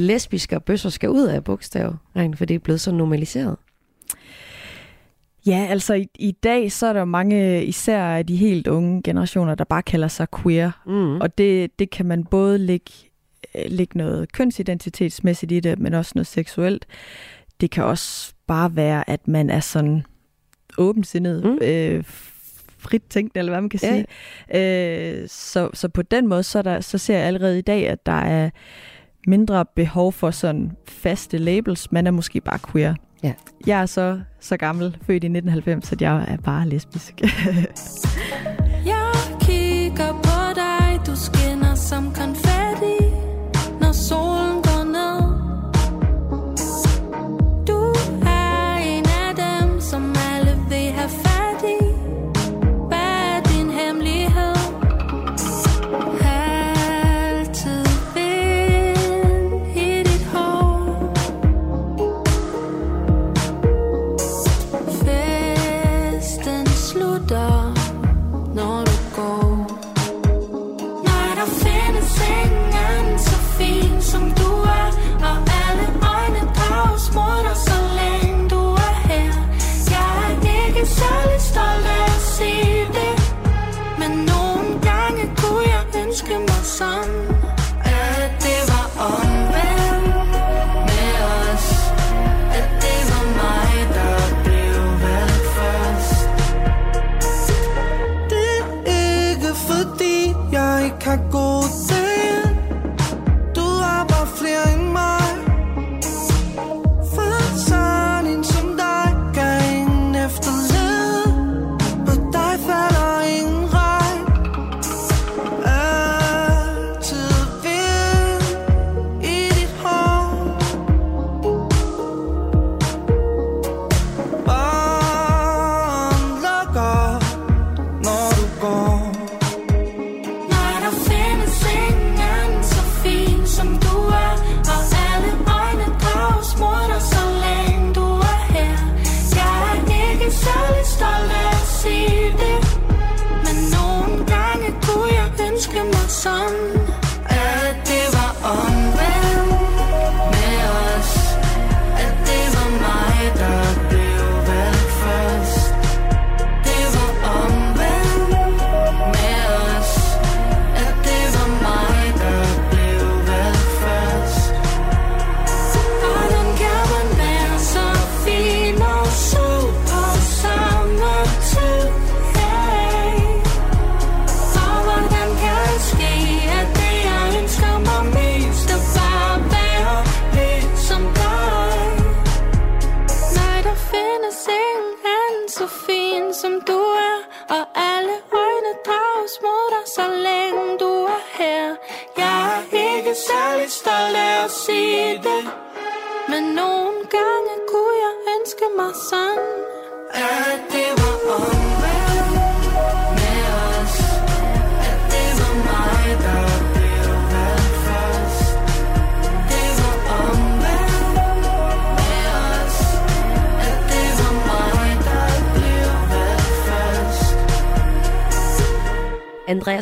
[0.00, 1.96] lesbiske og bøsser skal ud af bogstav,
[2.34, 3.56] for det er blevet så normaliseret.
[5.46, 9.64] Ja, altså i, i dag, så er der mange, især de helt unge generationer, der
[9.64, 10.70] bare kalder sig queer.
[10.86, 11.20] Mm.
[11.20, 12.90] Og det, det kan man både lægge,
[13.54, 16.86] øh, lægge noget kønsidentitetsmæssigt i det, men også noget seksuelt.
[17.60, 20.04] Det kan også bare være, at man er sådan
[20.78, 21.58] åbensindet, Mm.
[21.62, 22.04] øh,
[22.78, 24.06] frit tænkt, eller hvad man kan sige.
[25.22, 27.88] Øh, så, så på den måde, så, er der, så ser jeg allerede i dag,
[27.88, 28.50] at der er
[29.26, 31.92] mindre behov for sådan faste labels.
[31.92, 32.94] Man er måske bare queer.
[33.22, 33.32] Ja.
[33.66, 37.22] Jeg er så, så gammel, født i 1990, at jeg er bare lesbisk.
[67.18, 67.55] dark.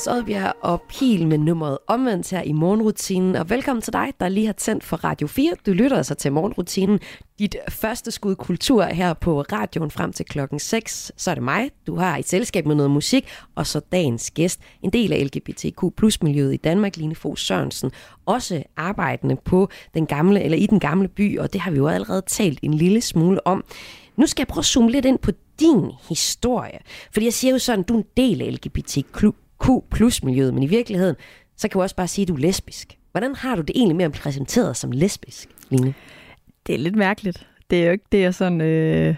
[0.07, 3.37] Andreas Oddbjerg og Pil med nummeret omvendt her i morgenrutinen.
[3.37, 5.53] Og velkommen til dig, der lige har tændt for Radio 4.
[5.67, 7.01] Du lytter altså til morgenrutinen.
[7.39, 11.13] Dit første skud kultur her på radioen frem til klokken 6.
[11.17, 11.71] Så er det mig.
[11.87, 13.29] Du har et selskab med noget musik.
[13.55, 17.91] Og så dagens gæst, en del af LGBTQ plus miljøet i Danmark, Line Fogh Sørensen.
[18.27, 21.89] Også arbejdende på den gamle, eller i den gamle by, og det har vi jo
[21.89, 23.65] allerede talt en lille smule om.
[24.17, 25.31] Nu skal jeg prøve at zoome lidt ind på
[25.61, 26.79] din historie.
[27.13, 29.44] Fordi jeg siger jo sådan, du er en del af LGBTQ
[29.91, 31.17] plus miljøet, men i virkeligheden,
[31.57, 32.99] så kan du også bare sige, at du er lesbisk.
[33.13, 35.95] Hvordan har du det egentlig med at blive præsenteret som lesbisk, Line?
[36.67, 37.47] Det er lidt mærkeligt.
[37.71, 39.17] Det er jo ikke det, jeg sådan øh,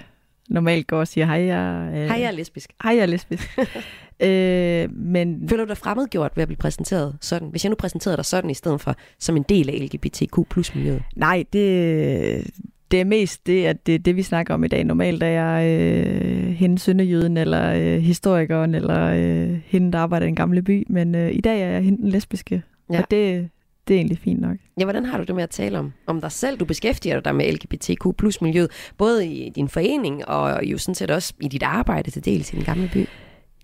[0.49, 2.71] normalt går og siger, hej, jeg, øh, Hej, jeg er lesbisk.
[2.83, 3.59] hej, jeg er lesbisk.
[4.21, 7.49] øh, men Føler du dig fremmedgjort ved at blive præsenteret sådan?
[7.49, 10.75] Hvis jeg nu præsenterede dig sådan i stedet for som en del af LGBTQ plus
[10.75, 11.03] miljøet.
[11.17, 12.51] nej, det,
[12.91, 14.85] det er mest det, at det er det, vi snakker om i dag.
[14.85, 20.29] Normalt er jeg øh, hende sønderjyden, eller øh, historikeren, eller øh, hende, der arbejder i
[20.29, 20.87] den gamle by.
[20.89, 22.63] Men øh, i dag er jeg hende den lesbiske.
[22.93, 22.99] Ja.
[22.99, 23.51] Og det,
[23.89, 24.57] det er egentlig fint nok.
[24.79, 26.59] Ja, hvordan har du det med at tale om, om dig selv?
[26.59, 31.11] Du beskæftiger dig med LGBTQ plus miljøet, både i din forening og jo sådan set
[31.11, 33.07] også i dit arbejde til dels i den gamle by.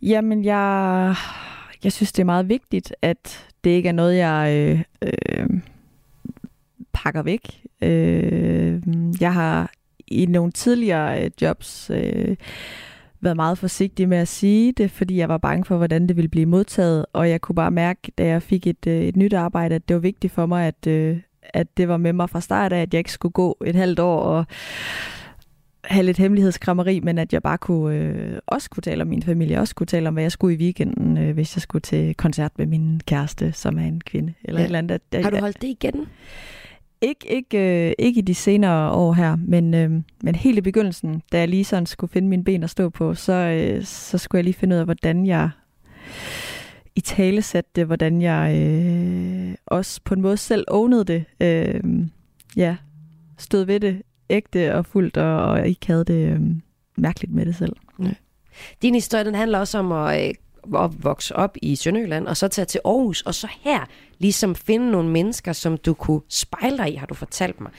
[0.02, 1.14] Jamen, jeg,
[1.84, 5.46] jeg synes, det er meget vigtigt, at det ikke er noget, jeg øh, øh,
[6.95, 7.62] pakker væk.
[7.82, 8.82] Øh,
[9.20, 9.70] jeg har
[10.07, 12.36] i nogle tidligere øh, jobs øh,
[13.20, 16.28] været meget forsigtig med at sige det, fordi jeg var bange for, hvordan det ville
[16.28, 19.74] blive modtaget, og jeg kunne bare mærke, da jeg fik et, øh, et nyt arbejde,
[19.74, 22.72] at det var vigtigt for mig, at, øh, at det var med mig fra start
[22.72, 24.47] af, at jeg ikke skulle gå et halvt år og
[25.84, 29.59] have lidt hemmelighedskrammeri, men at jeg bare kunne, øh, også kunne tale om min familie,
[29.61, 32.53] også kunne tale om, hvad jeg skulle i weekenden, øh, hvis jeg skulle til koncert
[32.59, 34.64] med min kæreste, som er en kvinde, eller Ja.
[34.64, 35.01] et eller andet.
[35.12, 36.07] At, Har du holdt det igen?
[37.03, 39.90] Ikke, ikke, øh, ikke i de senere år her, men, øh,
[40.22, 43.14] men helt i begyndelsen, da jeg lige sådan skulle finde mine ben at stå på,
[43.14, 45.50] så, øh, så skulle jeg lige finde ud af, hvordan jeg
[46.96, 51.24] i tale satte det, hvordan jeg øh, også på en måde selv ownede det.
[51.40, 51.80] Øh,
[52.57, 52.76] ja,
[53.38, 56.40] stod ved det ægte og fuldt, og, og ikke havde det øh,
[56.96, 57.76] mærkeligt med det selv.
[58.82, 60.34] Din historie, den handler også om at, øh,
[60.78, 63.84] at vokse op i Sønderjylland, og så tage til Aarhus, og så her
[64.18, 67.70] ligesom finde nogle mennesker, som du kunne spejle dig i, har du fortalt mig.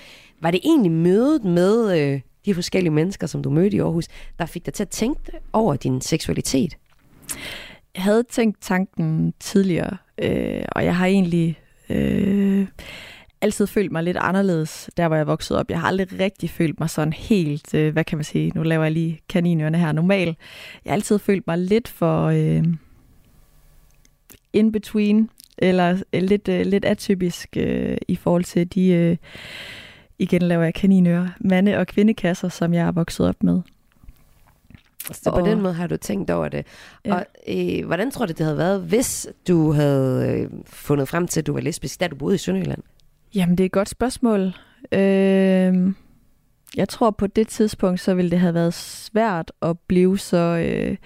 [0.41, 4.07] Var det egentlig mødet med øh, de forskellige mennesker, som du mødte i Aarhus,
[4.39, 6.77] der fik dig til at tænke over din seksualitet?
[7.95, 11.59] Jeg havde tænkt tanken tidligere, øh, og jeg har egentlig
[11.89, 12.67] øh,
[13.43, 15.69] altid følt mig lidt anderledes, der hvor jeg voksede op.
[15.69, 18.83] Jeg har aldrig rigtig følt mig sådan helt, øh, hvad kan man sige, nu laver
[18.83, 20.27] jeg lige kaninørene her normal.
[20.85, 22.63] Jeg har altid følt mig lidt for øh,
[24.53, 29.17] in between, eller øh, lidt, øh, lidt atypisk øh, i forhold til de, øh,
[30.19, 33.61] igen laver jeg kaninører, mande- og kvindekasser, som jeg er vokset op med.
[35.11, 36.65] Så på Og- den måde har du tænkt over det.
[37.05, 37.15] Ja.
[37.15, 41.39] Og øh, hvordan tror du, det havde været, hvis du havde øh, fundet frem til,
[41.39, 42.81] at du var lesbisk, da du boede i Sønderjylland?
[43.36, 44.41] Jamen, det er et godt spørgsmål.
[44.91, 45.93] Øh,
[46.75, 50.97] jeg tror på det tidspunkt, så ville det have været svært at blive så øh,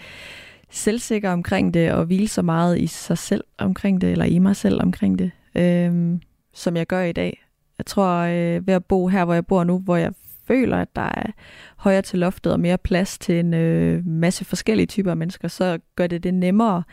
[0.70, 4.56] selvsikker omkring det, og hvile så meget i sig selv omkring det, eller i mig
[4.56, 6.20] selv omkring det, øh,
[6.54, 7.44] som jeg gør i dag.
[7.78, 10.14] Jeg tror, øh, ved at bo her, hvor jeg bor nu, hvor jeg
[10.48, 11.32] føler, at der er
[11.78, 15.80] højere til loftet og mere plads til en øh, masse forskellige typer af mennesker, så
[15.96, 16.84] gør det det nemmere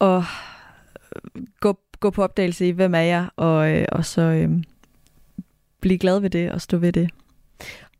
[0.00, 0.22] at
[1.60, 4.50] gå, gå på opdagelse i, hvem er jeg, og, øh, og så øh,
[5.80, 7.10] blive glad ved det og stå ved det.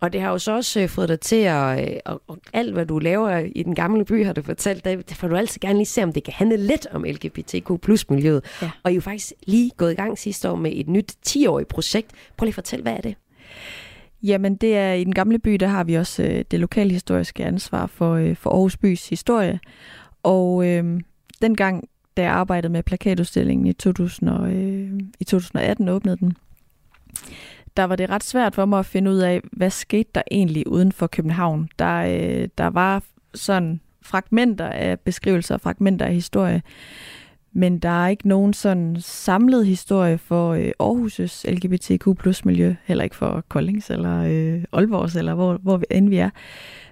[0.00, 2.72] Og det har jo så også øh, fået dig til at, øh, og, og alt
[2.72, 5.61] hvad du laver i den gamle by, har du fortalt, det, det får du altid
[5.61, 8.44] gerne lige se, om det kan handle lidt om LGBTQ plus miljøet.
[8.62, 8.70] Ja.
[8.82, 11.68] Og I er jo faktisk lige gået i gang sidste år med et nyt 10-årigt
[11.68, 12.11] projekt.
[12.36, 13.14] Prøv lige at fortælle, hvad er det?
[14.22, 17.86] Jamen, det er i den gamle by, der har vi også øh, det lokalhistoriske ansvar
[17.86, 19.61] for, øh, for Aarhus bys historie.
[20.22, 21.00] Og øh,
[21.42, 26.37] dengang, da jeg arbejdede med plakatudstillingen i, 2000 og, øh, i 2018, åbnede den,
[27.77, 30.67] der var det ret svært for mig at finde ud af, hvad skete der egentlig
[30.67, 31.69] uden for København.
[31.79, 33.03] Der, øh, der var
[33.35, 36.63] sådan fragmenter af beskrivelser, fragmenter af historie,
[37.53, 43.05] men der er ikke nogen sådan samlet historie for øh, Aarhus' LGBTQ plus miljø, heller
[43.05, 46.31] ikke for Koldings eller øh, Aalborgs, eller hvor, hvor vi end vi er.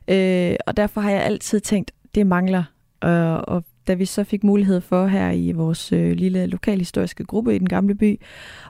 [0.08, 2.64] Øh, og derfor har jeg altid tænkt, det mangler.
[3.04, 7.54] Øh, og da vi så fik mulighed for her i vores øh, lille lokalhistoriske gruppe
[7.54, 8.20] i den gamle by,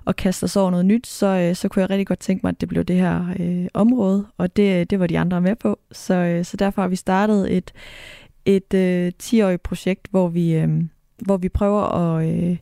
[0.06, 2.50] at kaste os over noget nyt, så, øh, så kunne jeg rigtig godt tænke mig,
[2.50, 5.56] at det blev det her øh, område, og det, øh, det var de andre med
[5.56, 5.78] på.
[5.92, 7.72] Så, øh, så derfor har vi startet et,
[8.44, 10.68] et øh, 10-årigt projekt, hvor vi, øh,
[11.18, 12.56] hvor vi prøver at øh,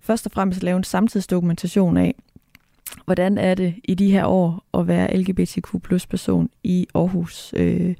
[0.00, 2.14] først og fremmest lave en samtidsdokumentation af,
[3.04, 7.54] hvordan er det i de her år at være LGBTQ plus person i Aarhus.
[7.56, 7.94] Øh,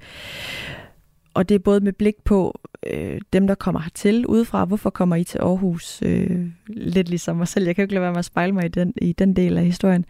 [1.39, 4.64] og det er både med blik på øh, dem, der kommer hertil udefra.
[4.64, 6.03] Hvorfor kommer I til Aarhus?
[6.03, 7.66] Øh, lidt ligesom mig selv.
[7.66, 9.59] Jeg kan jo ikke lade være med at spejle mig i den, i den del
[9.59, 10.05] af historien.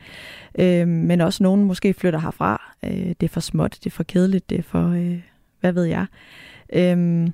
[0.58, 2.74] Øh, men også nogen måske flytter herfra.
[2.84, 5.20] Øh, det er for småt, det er for kedeligt, det er for, øh,
[5.60, 6.06] hvad ved jeg.
[6.72, 7.28] Øh,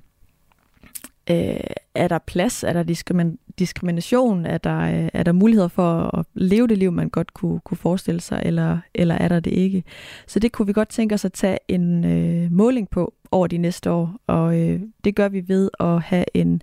[1.30, 1.60] øh,
[1.94, 2.64] er der plads?
[2.64, 4.46] Er der diskrimin- diskrimination?
[4.46, 7.78] Er der, øh, er der muligheder for at leve det liv, man godt kunne, kunne
[7.78, 9.84] forestille sig, eller, eller er der det ikke?
[10.26, 13.58] Så det kunne vi godt tænke os at tage en øh, måling på over de
[13.58, 16.62] næste år, og øh, det gør vi ved at have en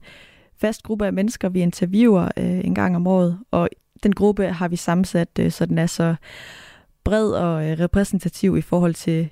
[0.58, 3.70] fast gruppe af mennesker, vi interviewer øh, en gang om året, og
[4.04, 6.16] den gruppe har vi sammensat, øh, så den er så
[7.04, 9.30] bred og øh, repræsentativ i forhold til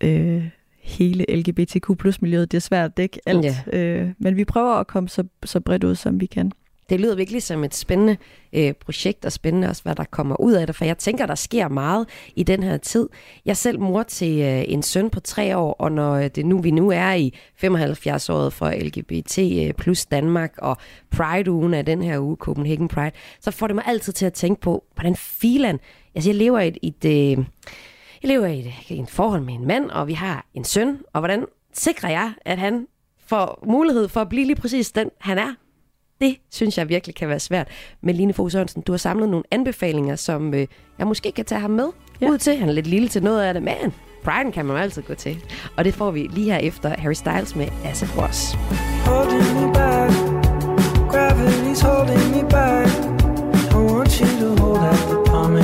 [0.00, 0.48] øh,
[0.88, 2.52] hele LGBTQ plus miljøet.
[2.52, 3.78] Det er svært at dække alt, Ja.
[3.78, 6.52] øh, men vi prøver at komme så, så bredt ud, som vi kan.
[6.90, 8.16] Det lyder virkelig som et spændende
[8.52, 11.34] øh, projekt, og spændende også, hvad der kommer ud af det, for jeg tænker, der
[11.34, 13.08] sker meget i den her tid.
[13.44, 16.58] Jeg er selv mor til øh, en søn på tre år, og når det nu
[16.62, 17.34] vi nu er i
[17.64, 20.76] 75-året for LGBT øh, plus Danmark, og
[21.10, 23.10] Pride-ugen er den her uge, Copenhagen Pride,
[23.40, 25.78] så får det mig altid til at tænke på, hvordan filan...
[26.14, 26.78] Altså, jeg lever i et...
[27.04, 27.44] et øh,
[28.22, 30.98] jeg lever i et, i et forhold med en mand, og vi har en søn,
[31.12, 32.86] og hvordan sikrer jeg, at han
[33.26, 35.54] får mulighed for at blive lige præcis den, han er?
[36.20, 37.68] Det synes jeg virkelig kan være svært.
[38.00, 40.66] Men Line Fogh Sørensen, du har samlet nogle anbefalinger, som øh,
[40.98, 41.88] jeg måske kan tage ham med
[42.20, 42.30] ja.
[42.30, 42.56] Ud til.
[42.56, 43.94] Han er lidt lille til noget af det, men
[44.24, 45.44] Pride kan man jo altid gå til.
[45.76, 48.54] Og det får vi lige her efter Harry Styles med As It Was.
[49.04, 50.12] holding me back.
[51.12, 52.88] Gravity's holding me back.
[53.72, 55.56] I want you to hold out the palm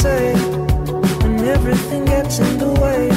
[0.00, 0.32] say
[1.44, 3.09] everything gets in the way.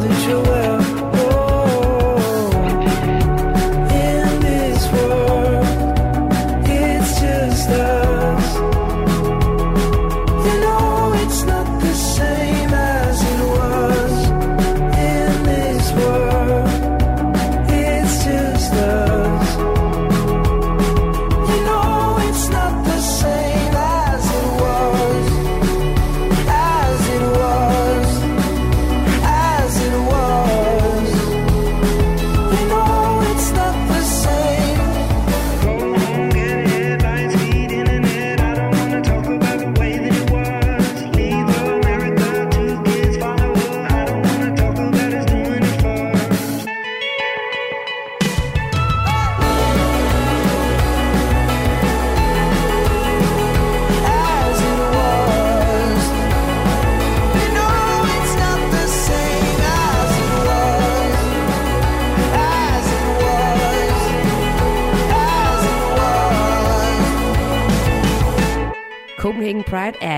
[0.00, 1.19] That you're well.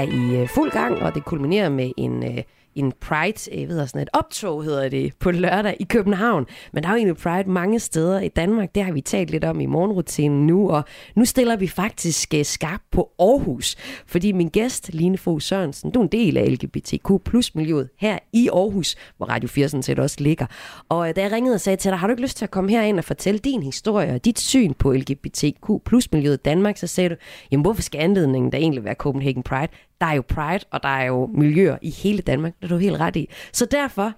[0.03, 2.42] Er i øh, fuld gang, og det kulminerer med en, øh,
[2.74, 6.46] en Pride, jeg ved sådan et optog hedder det, på lørdag i København.
[6.72, 9.44] Men der er jo egentlig Pride mange steder i Danmark, det har vi talt lidt
[9.44, 10.84] om i morgenrutinen nu, og
[11.14, 13.76] nu stiller vi faktisk øh, skarp på Aarhus,
[14.07, 18.18] fordi min gæst, Line Fogh Sørensen, du er en del af LGBTQ plus miljøet her
[18.32, 20.46] i Aarhus, hvor Radio 4 sådan set også ligger.
[20.88, 22.50] Og øh, da jeg ringede og sagde til dig, har du ikke lyst til at
[22.50, 26.76] komme herind og fortælle din historie og dit syn på LGBTQ plus miljøet i Danmark,
[26.76, 27.14] så sagde du,
[27.50, 29.68] jamen hvorfor skal anledningen da egentlig være Copenhagen Pride?
[30.03, 32.76] Der er jo Pride, og der er jo miljøer i hele Danmark, det er du
[32.76, 33.28] helt ret i.
[33.53, 34.12] Så derfor,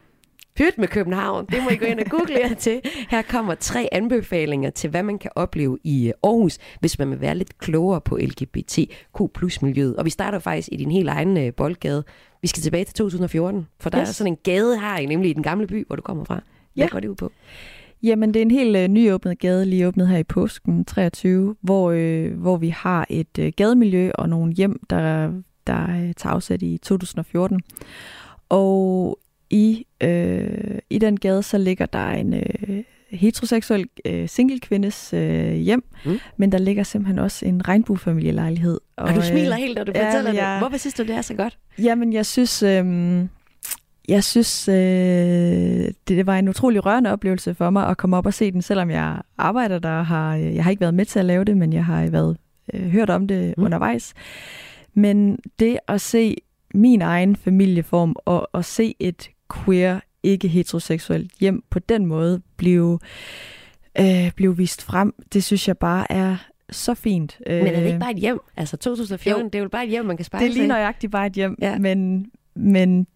[0.56, 2.80] pyt med København, det må I gå ind og google jer til.
[3.10, 7.20] Her kommer tre anbefalinger til, hvad man kan opleve i øh, Aarhus, hvis man vil
[7.20, 9.96] være lidt klogere på LGBTQ plus miljøet.
[9.96, 12.04] Og vi starter faktisk i din helt egen øh, boldgade.
[12.42, 14.08] Vi skal tilbage til 2014, for der yes.
[14.08, 16.34] er sådan en gade her, nemlig i den gamle by, hvor du kommer fra.
[16.74, 16.88] Hvad Ja.
[16.90, 17.32] går det ud på?
[18.02, 21.90] Jamen, det er en helt øh, nyåbnet gade, lige åbnet her i påsken 23, hvor,
[21.90, 25.32] øh, hvor vi har et øh, gademiljø og nogle hjem, der,
[25.66, 27.60] der øh, tager afsæt i 2014.
[28.48, 29.18] Og
[29.50, 35.84] i, øh, i den gade, så ligger der en øh, heteroseksuel øh, single-kvindes øh, hjem,
[36.04, 36.18] Mm.
[36.36, 38.80] men der ligger simpelthen også en regnbuefamilielejlighed.
[38.96, 40.58] Og, og du øh, smiler helt, når du ja, fortæller jeg- det.
[40.60, 41.58] Hvorfor synes du, det er så godt?
[41.78, 43.24] Jamen, jeg synes, øh,
[44.08, 48.26] jeg synes øh, det, det var en utrolig rørende oplevelse for mig at komme op
[48.26, 50.02] og se den, selvom jeg arbejder der.
[50.02, 52.36] Har, øh, jeg har ikke været med til at lave det, men jeg har været
[52.74, 53.64] øh, hørt om det mm.
[53.64, 54.14] undervejs.
[54.94, 56.36] Men det at se
[56.74, 62.98] min egen familieform og at se et queer, ikke heteroseksuelt hjem på den måde blive,
[64.00, 66.36] øh, blive vist frem, det synes jeg bare er
[66.70, 67.40] så fint.
[67.46, 68.40] Men er det Øh, ikke bare et hjem?
[68.56, 69.48] Altså 2014, jo.
[69.48, 71.26] det er jo bare et hjem, man kan spejle det er lige sig nøjagtigt bare
[71.26, 71.78] et hjem, ja.
[71.78, 72.26] men,
[72.56, 73.06] men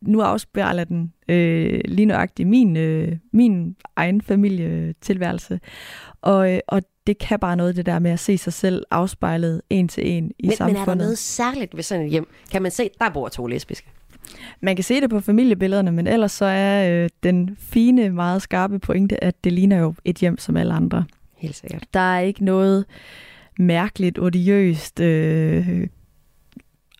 [0.00, 5.60] nu afspejler den øh, lige nøjagtigt min, øh, min egen familietilværelse.
[6.22, 9.62] Og, øh, og det kan bare noget, det der med at se sig selv afspejlet
[9.70, 10.80] en til en i Men, men samfundet.
[10.80, 12.28] er der noget særligt ved sådan et hjem?
[12.50, 13.88] Kan man se, der bor to lesbiske?
[14.60, 18.78] Man kan se det på familiebillederne, men ellers så er øh, den fine, meget skarpe
[18.78, 21.04] pointe, at det ligner jo et hjem som alle andre.
[21.36, 21.84] Helt sikkert.
[21.94, 22.84] Der er ikke noget
[23.58, 25.86] mærkeligt, odiøst, øh,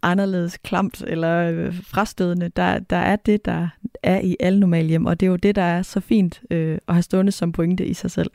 [0.03, 2.49] anderledes klamt eller øh, frastødende.
[2.49, 3.69] Der, der er det, der
[4.09, 6.79] er i alle normale hjem, og det er jo det, der er så fint øh,
[6.89, 8.31] at have stående som pointe i sig selv.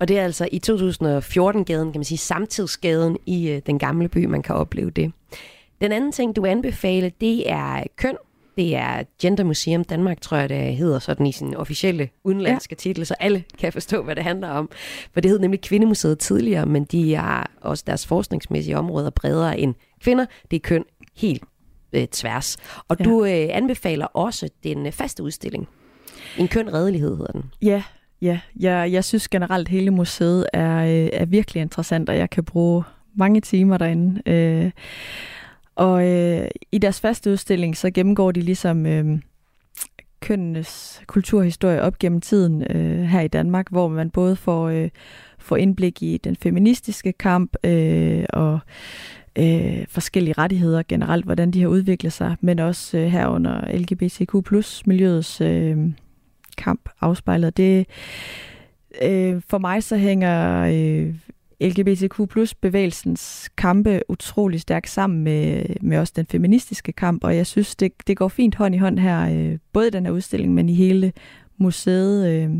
[0.00, 4.24] Og det er altså i 2014-gaden, kan man sige, samtidsgaden i øh, den gamle by,
[4.24, 5.12] man kan opleve det.
[5.80, 8.16] Den anden ting, du anbefaler, det er køn.
[8.56, 12.76] Det er Gender Museum Danmark, tror jeg, det hedder sådan i sin officielle udenlandske ja.
[12.76, 14.70] titel, så alle kan forstå, hvad det handler om.
[15.12, 19.74] For det hed nemlig Kvindemuseet tidligere, men de har også deres forskningsmæssige områder bredere end
[20.00, 20.26] kvinder.
[20.50, 20.84] Det er køn
[21.16, 21.42] helt
[21.92, 22.56] øh, tværs.
[22.88, 23.04] Og ja.
[23.04, 25.68] Du øh, anbefaler også den øh, faste udstilling.
[26.38, 27.44] En køn redelighed hedder den.
[27.62, 27.82] Ja,
[28.22, 28.40] ja.
[28.60, 32.44] Jeg, jeg synes generelt, at hele museet er, øh, er virkelig interessant, og jeg kan
[32.44, 32.84] bruge
[33.14, 34.22] mange timer derinde.
[34.26, 34.70] Øh,
[35.74, 39.18] og øh, i deres faste udstilling, så gennemgår de ligesom øh,
[40.20, 44.88] kønnenes kulturhistorie op gennem tiden øh, her i Danmark, hvor man både får, øh,
[45.38, 48.58] får indblik i den feministiske kamp øh, og
[49.38, 54.86] øh, forskellige rettigheder generelt, hvordan de har udviklet sig, men også øh, herunder LGBTQ plus
[54.86, 55.78] miljøets øh,
[56.58, 57.56] kamp afspejlet.
[57.56, 57.86] Det,
[59.02, 61.14] øh, for mig så hænger øh,
[61.60, 67.46] LGBTQ plus bevægelsens kampe utrolig stærkt sammen med, med også den feministiske kamp, og jeg
[67.46, 70.54] synes, det, det går fint hånd i hånd her, øh, både i den her udstilling,
[70.54, 71.12] men i hele
[71.58, 72.50] museet, øh,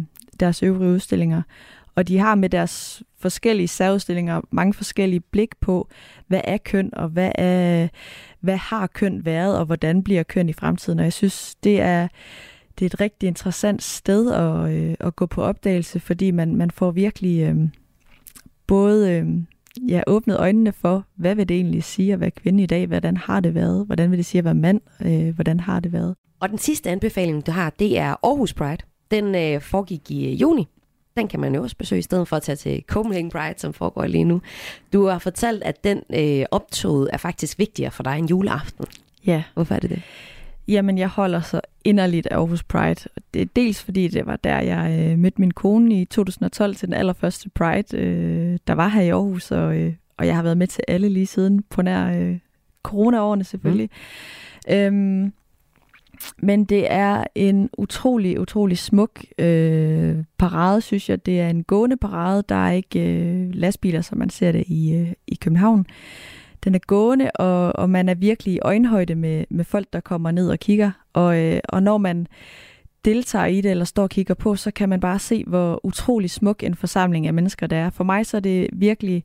[0.41, 1.43] deres øvrige udstillinger.
[2.01, 5.89] Og de har med deres forskellige særudstillinger mange forskellige blik på,
[6.27, 7.89] hvad er køn, og hvad, er,
[8.41, 10.99] hvad har køn været, og hvordan bliver køn i fremtiden.
[10.99, 12.09] Og jeg synes, det er,
[12.79, 16.71] det er et rigtig interessant sted at, øh, at gå på opdagelse, fordi man, man
[16.71, 17.57] får virkelig øh,
[18.67, 19.27] både øh,
[19.89, 23.17] ja, åbnet øjnene for, hvad vil det egentlig sige at være kvinde i dag, hvordan
[23.17, 26.15] har det været, hvordan vil det sige at være mand, øh, hvordan har det været.
[26.41, 28.83] Og den sidste anbefaling, du har, det er Aarhus Pride.
[29.11, 30.69] Den øh, foregik i øh, juni.
[31.17, 33.73] Den kan man jo også besøge, i stedet for at tage til Copenhagen Pride, som
[33.73, 34.43] foregår lige nu.
[34.93, 38.85] Du har fortalt, at den øh, optog er faktisk vigtigere for dig end juleaften.
[39.27, 40.03] Ja, Hvorfor er det det?
[40.69, 43.09] Jamen, jeg holder så inderligt af Aarhus Pride.
[43.35, 46.89] Det er dels fordi, det var der, jeg øh, mødte min kone i 2012 til
[46.89, 50.57] den allerførste Pride, øh, der var her i Aarhus, og, øh, og jeg har været
[50.57, 52.39] med til alle lige siden, på nær øh,
[52.83, 53.91] corona-årene selvfølgelig.
[54.69, 54.75] Mm.
[54.75, 55.33] Øhm,
[56.39, 61.27] men det er en utrolig, utrolig smuk øh, parade, synes jeg.
[61.27, 62.45] Det er en gående parade.
[62.49, 65.87] Der er ikke øh, lastbiler, som man ser det i, øh, i København.
[66.65, 70.31] Den er gående, og, og man er virkelig i øjenhøjde med, med folk, der kommer
[70.31, 70.91] ned og kigger.
[71.13, 72.27] Og, øh, og når man
[73.05, 76.31] deltager i det, eller står og kigger på, så kan man bare se, hvor utrolig
[76.31, 77.91] smuk en forsamling af mennesker der er.
[77.91, 79.25] For mig så er det virkelig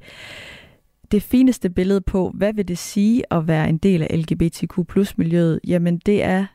[1.12, 5.18] det fineste billede på, hvad vil det sige at være en del af LGBTQ plus
[5.18, 5.60] miljøet?
[5.68, 6.46] Jamen det er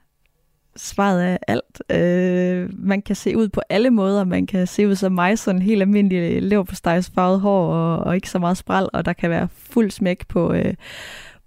[0.80, 1.82] svaret af alt.
[1.90, 4.24] Øh, man kan se ud på alle måder.
[4.24, 6.74] Man kan se ud som mig, sådan helt almindelig lever på
[7.14, 10.52] farvet hår og, og ikke så meget spral, og der kan være fuld smæk på,
[10.52, 10.74] øh,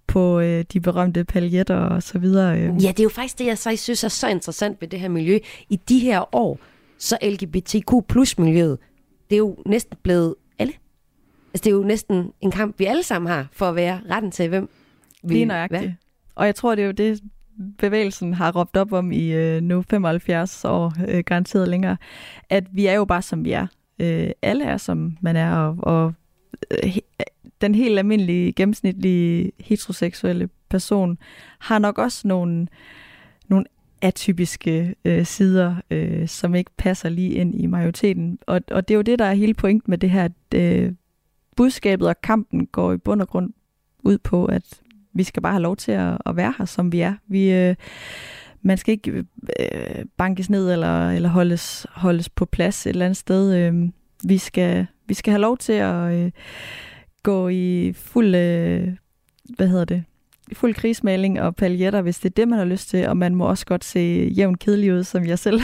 [0.08, 2.60] på øh, de berømte paljetter og så videre.
[2.60, 2.84] Øh.
[2.84, 5.10] Ja, det er jo faktisk det, jeg så synes er så interessant ved det her
[5.10, 5.40] miljø.
[5.70, 6.60] I de her år,
[6.98, 8.78] så LGBTQ plus miljøet,
[9.30, 10.74] det er jo næsten blevet alle.
[11.54, 14.32] Altså, det er jo næsten en kamp, vi alle sammen har, for at være retten
[14.32, 14.70] til, hvem
[15.24, 15.92] vi Lige nøjagtigt.
[16.36, 17.22] Og jeg tror, det er jo det,
[17.78, 21.98] bevægelsen har råbt op om i øh, nu 75 år, øh, garanteret længere,
[22.50, 23.68] at vi er jo bare som vi er.
[24.00, 26.14] Øh, alle er som man er, og, og
[26.72, 26.98] øh,
[27.62, 31.18] den helt almindelige, gennemsnitlige heteroseksuelle person
[31.60, 32.68] har nok også nogle,
[33.48, 33.66] nogle
[34.02, 38.40] atypiske øh, sider, øh, som ikke passer lige ind i majoriteten.
[38.48, 40.24] Og, og det er jo det, der er hele pointen med det her.
[40.24, 40.94] At, øh,
[41.56, 43.54] budskabet og kampen går i bund og grund
[44.04, 44.82] ud på, at
[45.14, 47.14] vi skal bare have lov til at, at være her, som vi er.
[47.28, 47.76] Vi, øh,
[48.62, 49.12] man skal ikke
[49.60, 53.56] øh, bankes ned eller, eller holdes, holdes på plads et eller andet sted.
[53.56, 53.90] Øh,
[54.24, 56.32] vi, skal, vi skal have lov til at øh,
[57.24, 58.88] gå i fuld, øh,
[59.56, 60.04] hvad hedder det,
[60.54, 63.46] fuld krigsmaling og paljetter, hvis det er det, man har lyst til, og man må
[63.50, 65.62] også godt se jævn kedelig ud, som jeg selv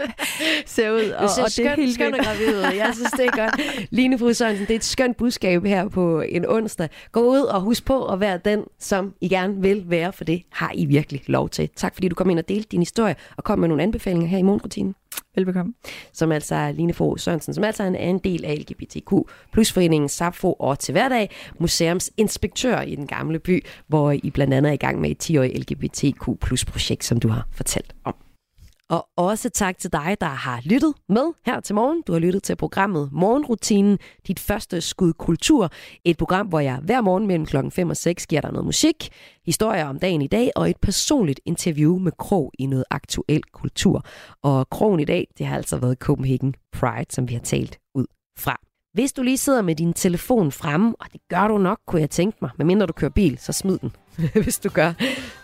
[0.66, 1.10] ser ud.
[1.10, 2.62] Og, Du ser og det er helt skøn og gravid ud.
[2.62, 3.60] Jeg synes, det er godt.
[3.90, 6.88] Line Fru Sørensen, det er et skønt budskab her på en onsdag.
[7.12, 10.42] Gå ud og husk på at være den, som I gerne vil være, for det
[10.52, 11.68] har I virkelig lov til.
[11.76, 14.38] Tak fordi du kom ind og delte din historie og kom med nogle anbefalinger her
[14.38, 14.94] i morgenrutinen
[15.36, 15.72] Velbekomme.
[16.12, 19.12] som altså er Line Fogh Sørensen, som altså er en del af LGBTQ
[19.52, 24.70] plus foreningen Sapfo og til hverdag museumsinspektør i den gamle by, hvor i blandt andet
[24.70, 28.14] er i gang med et 10-årigt LGBTQ plus projekt, som du har fortalt om.
[28.90, 32.02] Og også tak til dig, der har lyttet med her til morgen.
[32.06, 35.70] Du har lyttet til programmet Morgenrutinen, dit første skud kultur.
[36.04, 39.08] Et program, hvor jeg hver morgen mellem klokken 5 og 6 giver dig noget musik,
[39.46, 44.04] historier om dagen i dag og et personligt interview med Krog i noget aktuel kultur.
[44.42, 48.06] Og Krogen i dag, det har altså været Copenhagen Pride, som vi har talt ud
[48.38, 48.60] fra.
[48.92, 52.10] Hvis du lige sidder med din telefon fremme, og det gør du nok, kunne jeg
[52.10, 53.92] tænke mig, medmindre du kører bil, så smid den,
[54.42, 54.92] hvis du gør.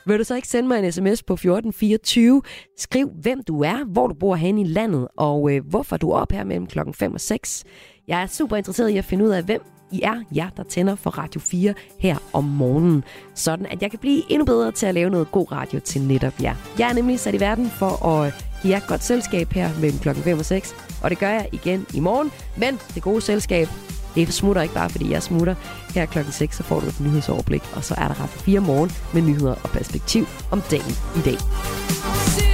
[0.07, 2.43] Vil du så ikke sende mig en sms på 1424?
[2.79, 6.17] Skriv, hvem du er, hvor du bor hen i landet, og øh, hvorfor du er
[6.17, 7.65] op her mellem klokken 5 og 6.
[8.09, 9.61] Jeg er super interesseret i at finde ud af, hvem
[9.93, 13.05] I er, jer der tænder for Radio 4 her om morgenen.
[13.35, 16.43] Sådan at jeg kan blive endnu bedre til at lave noget god radio til netop
[16.43, 16.55] jer.
[16.79, 19.99] Jeg er nemlig sat i verden for at give jer et godt selskab her mellem
[19.99, 20.75] klokken 5 og 6.
[21.03, 22.31] Og det gør jeg igen i morgen.
[22.57, 23.69] Men det gode selskab,
[24.15, 25.55] det smutter ikke bare, fordi jeg smutter.
[25.95, 28.91] Her klokken 6, så får du et nyhedsoverblik, og så er der ret 4 morgen
[29.15, 32.54] med nyheder og perspektiv om dagen i dag.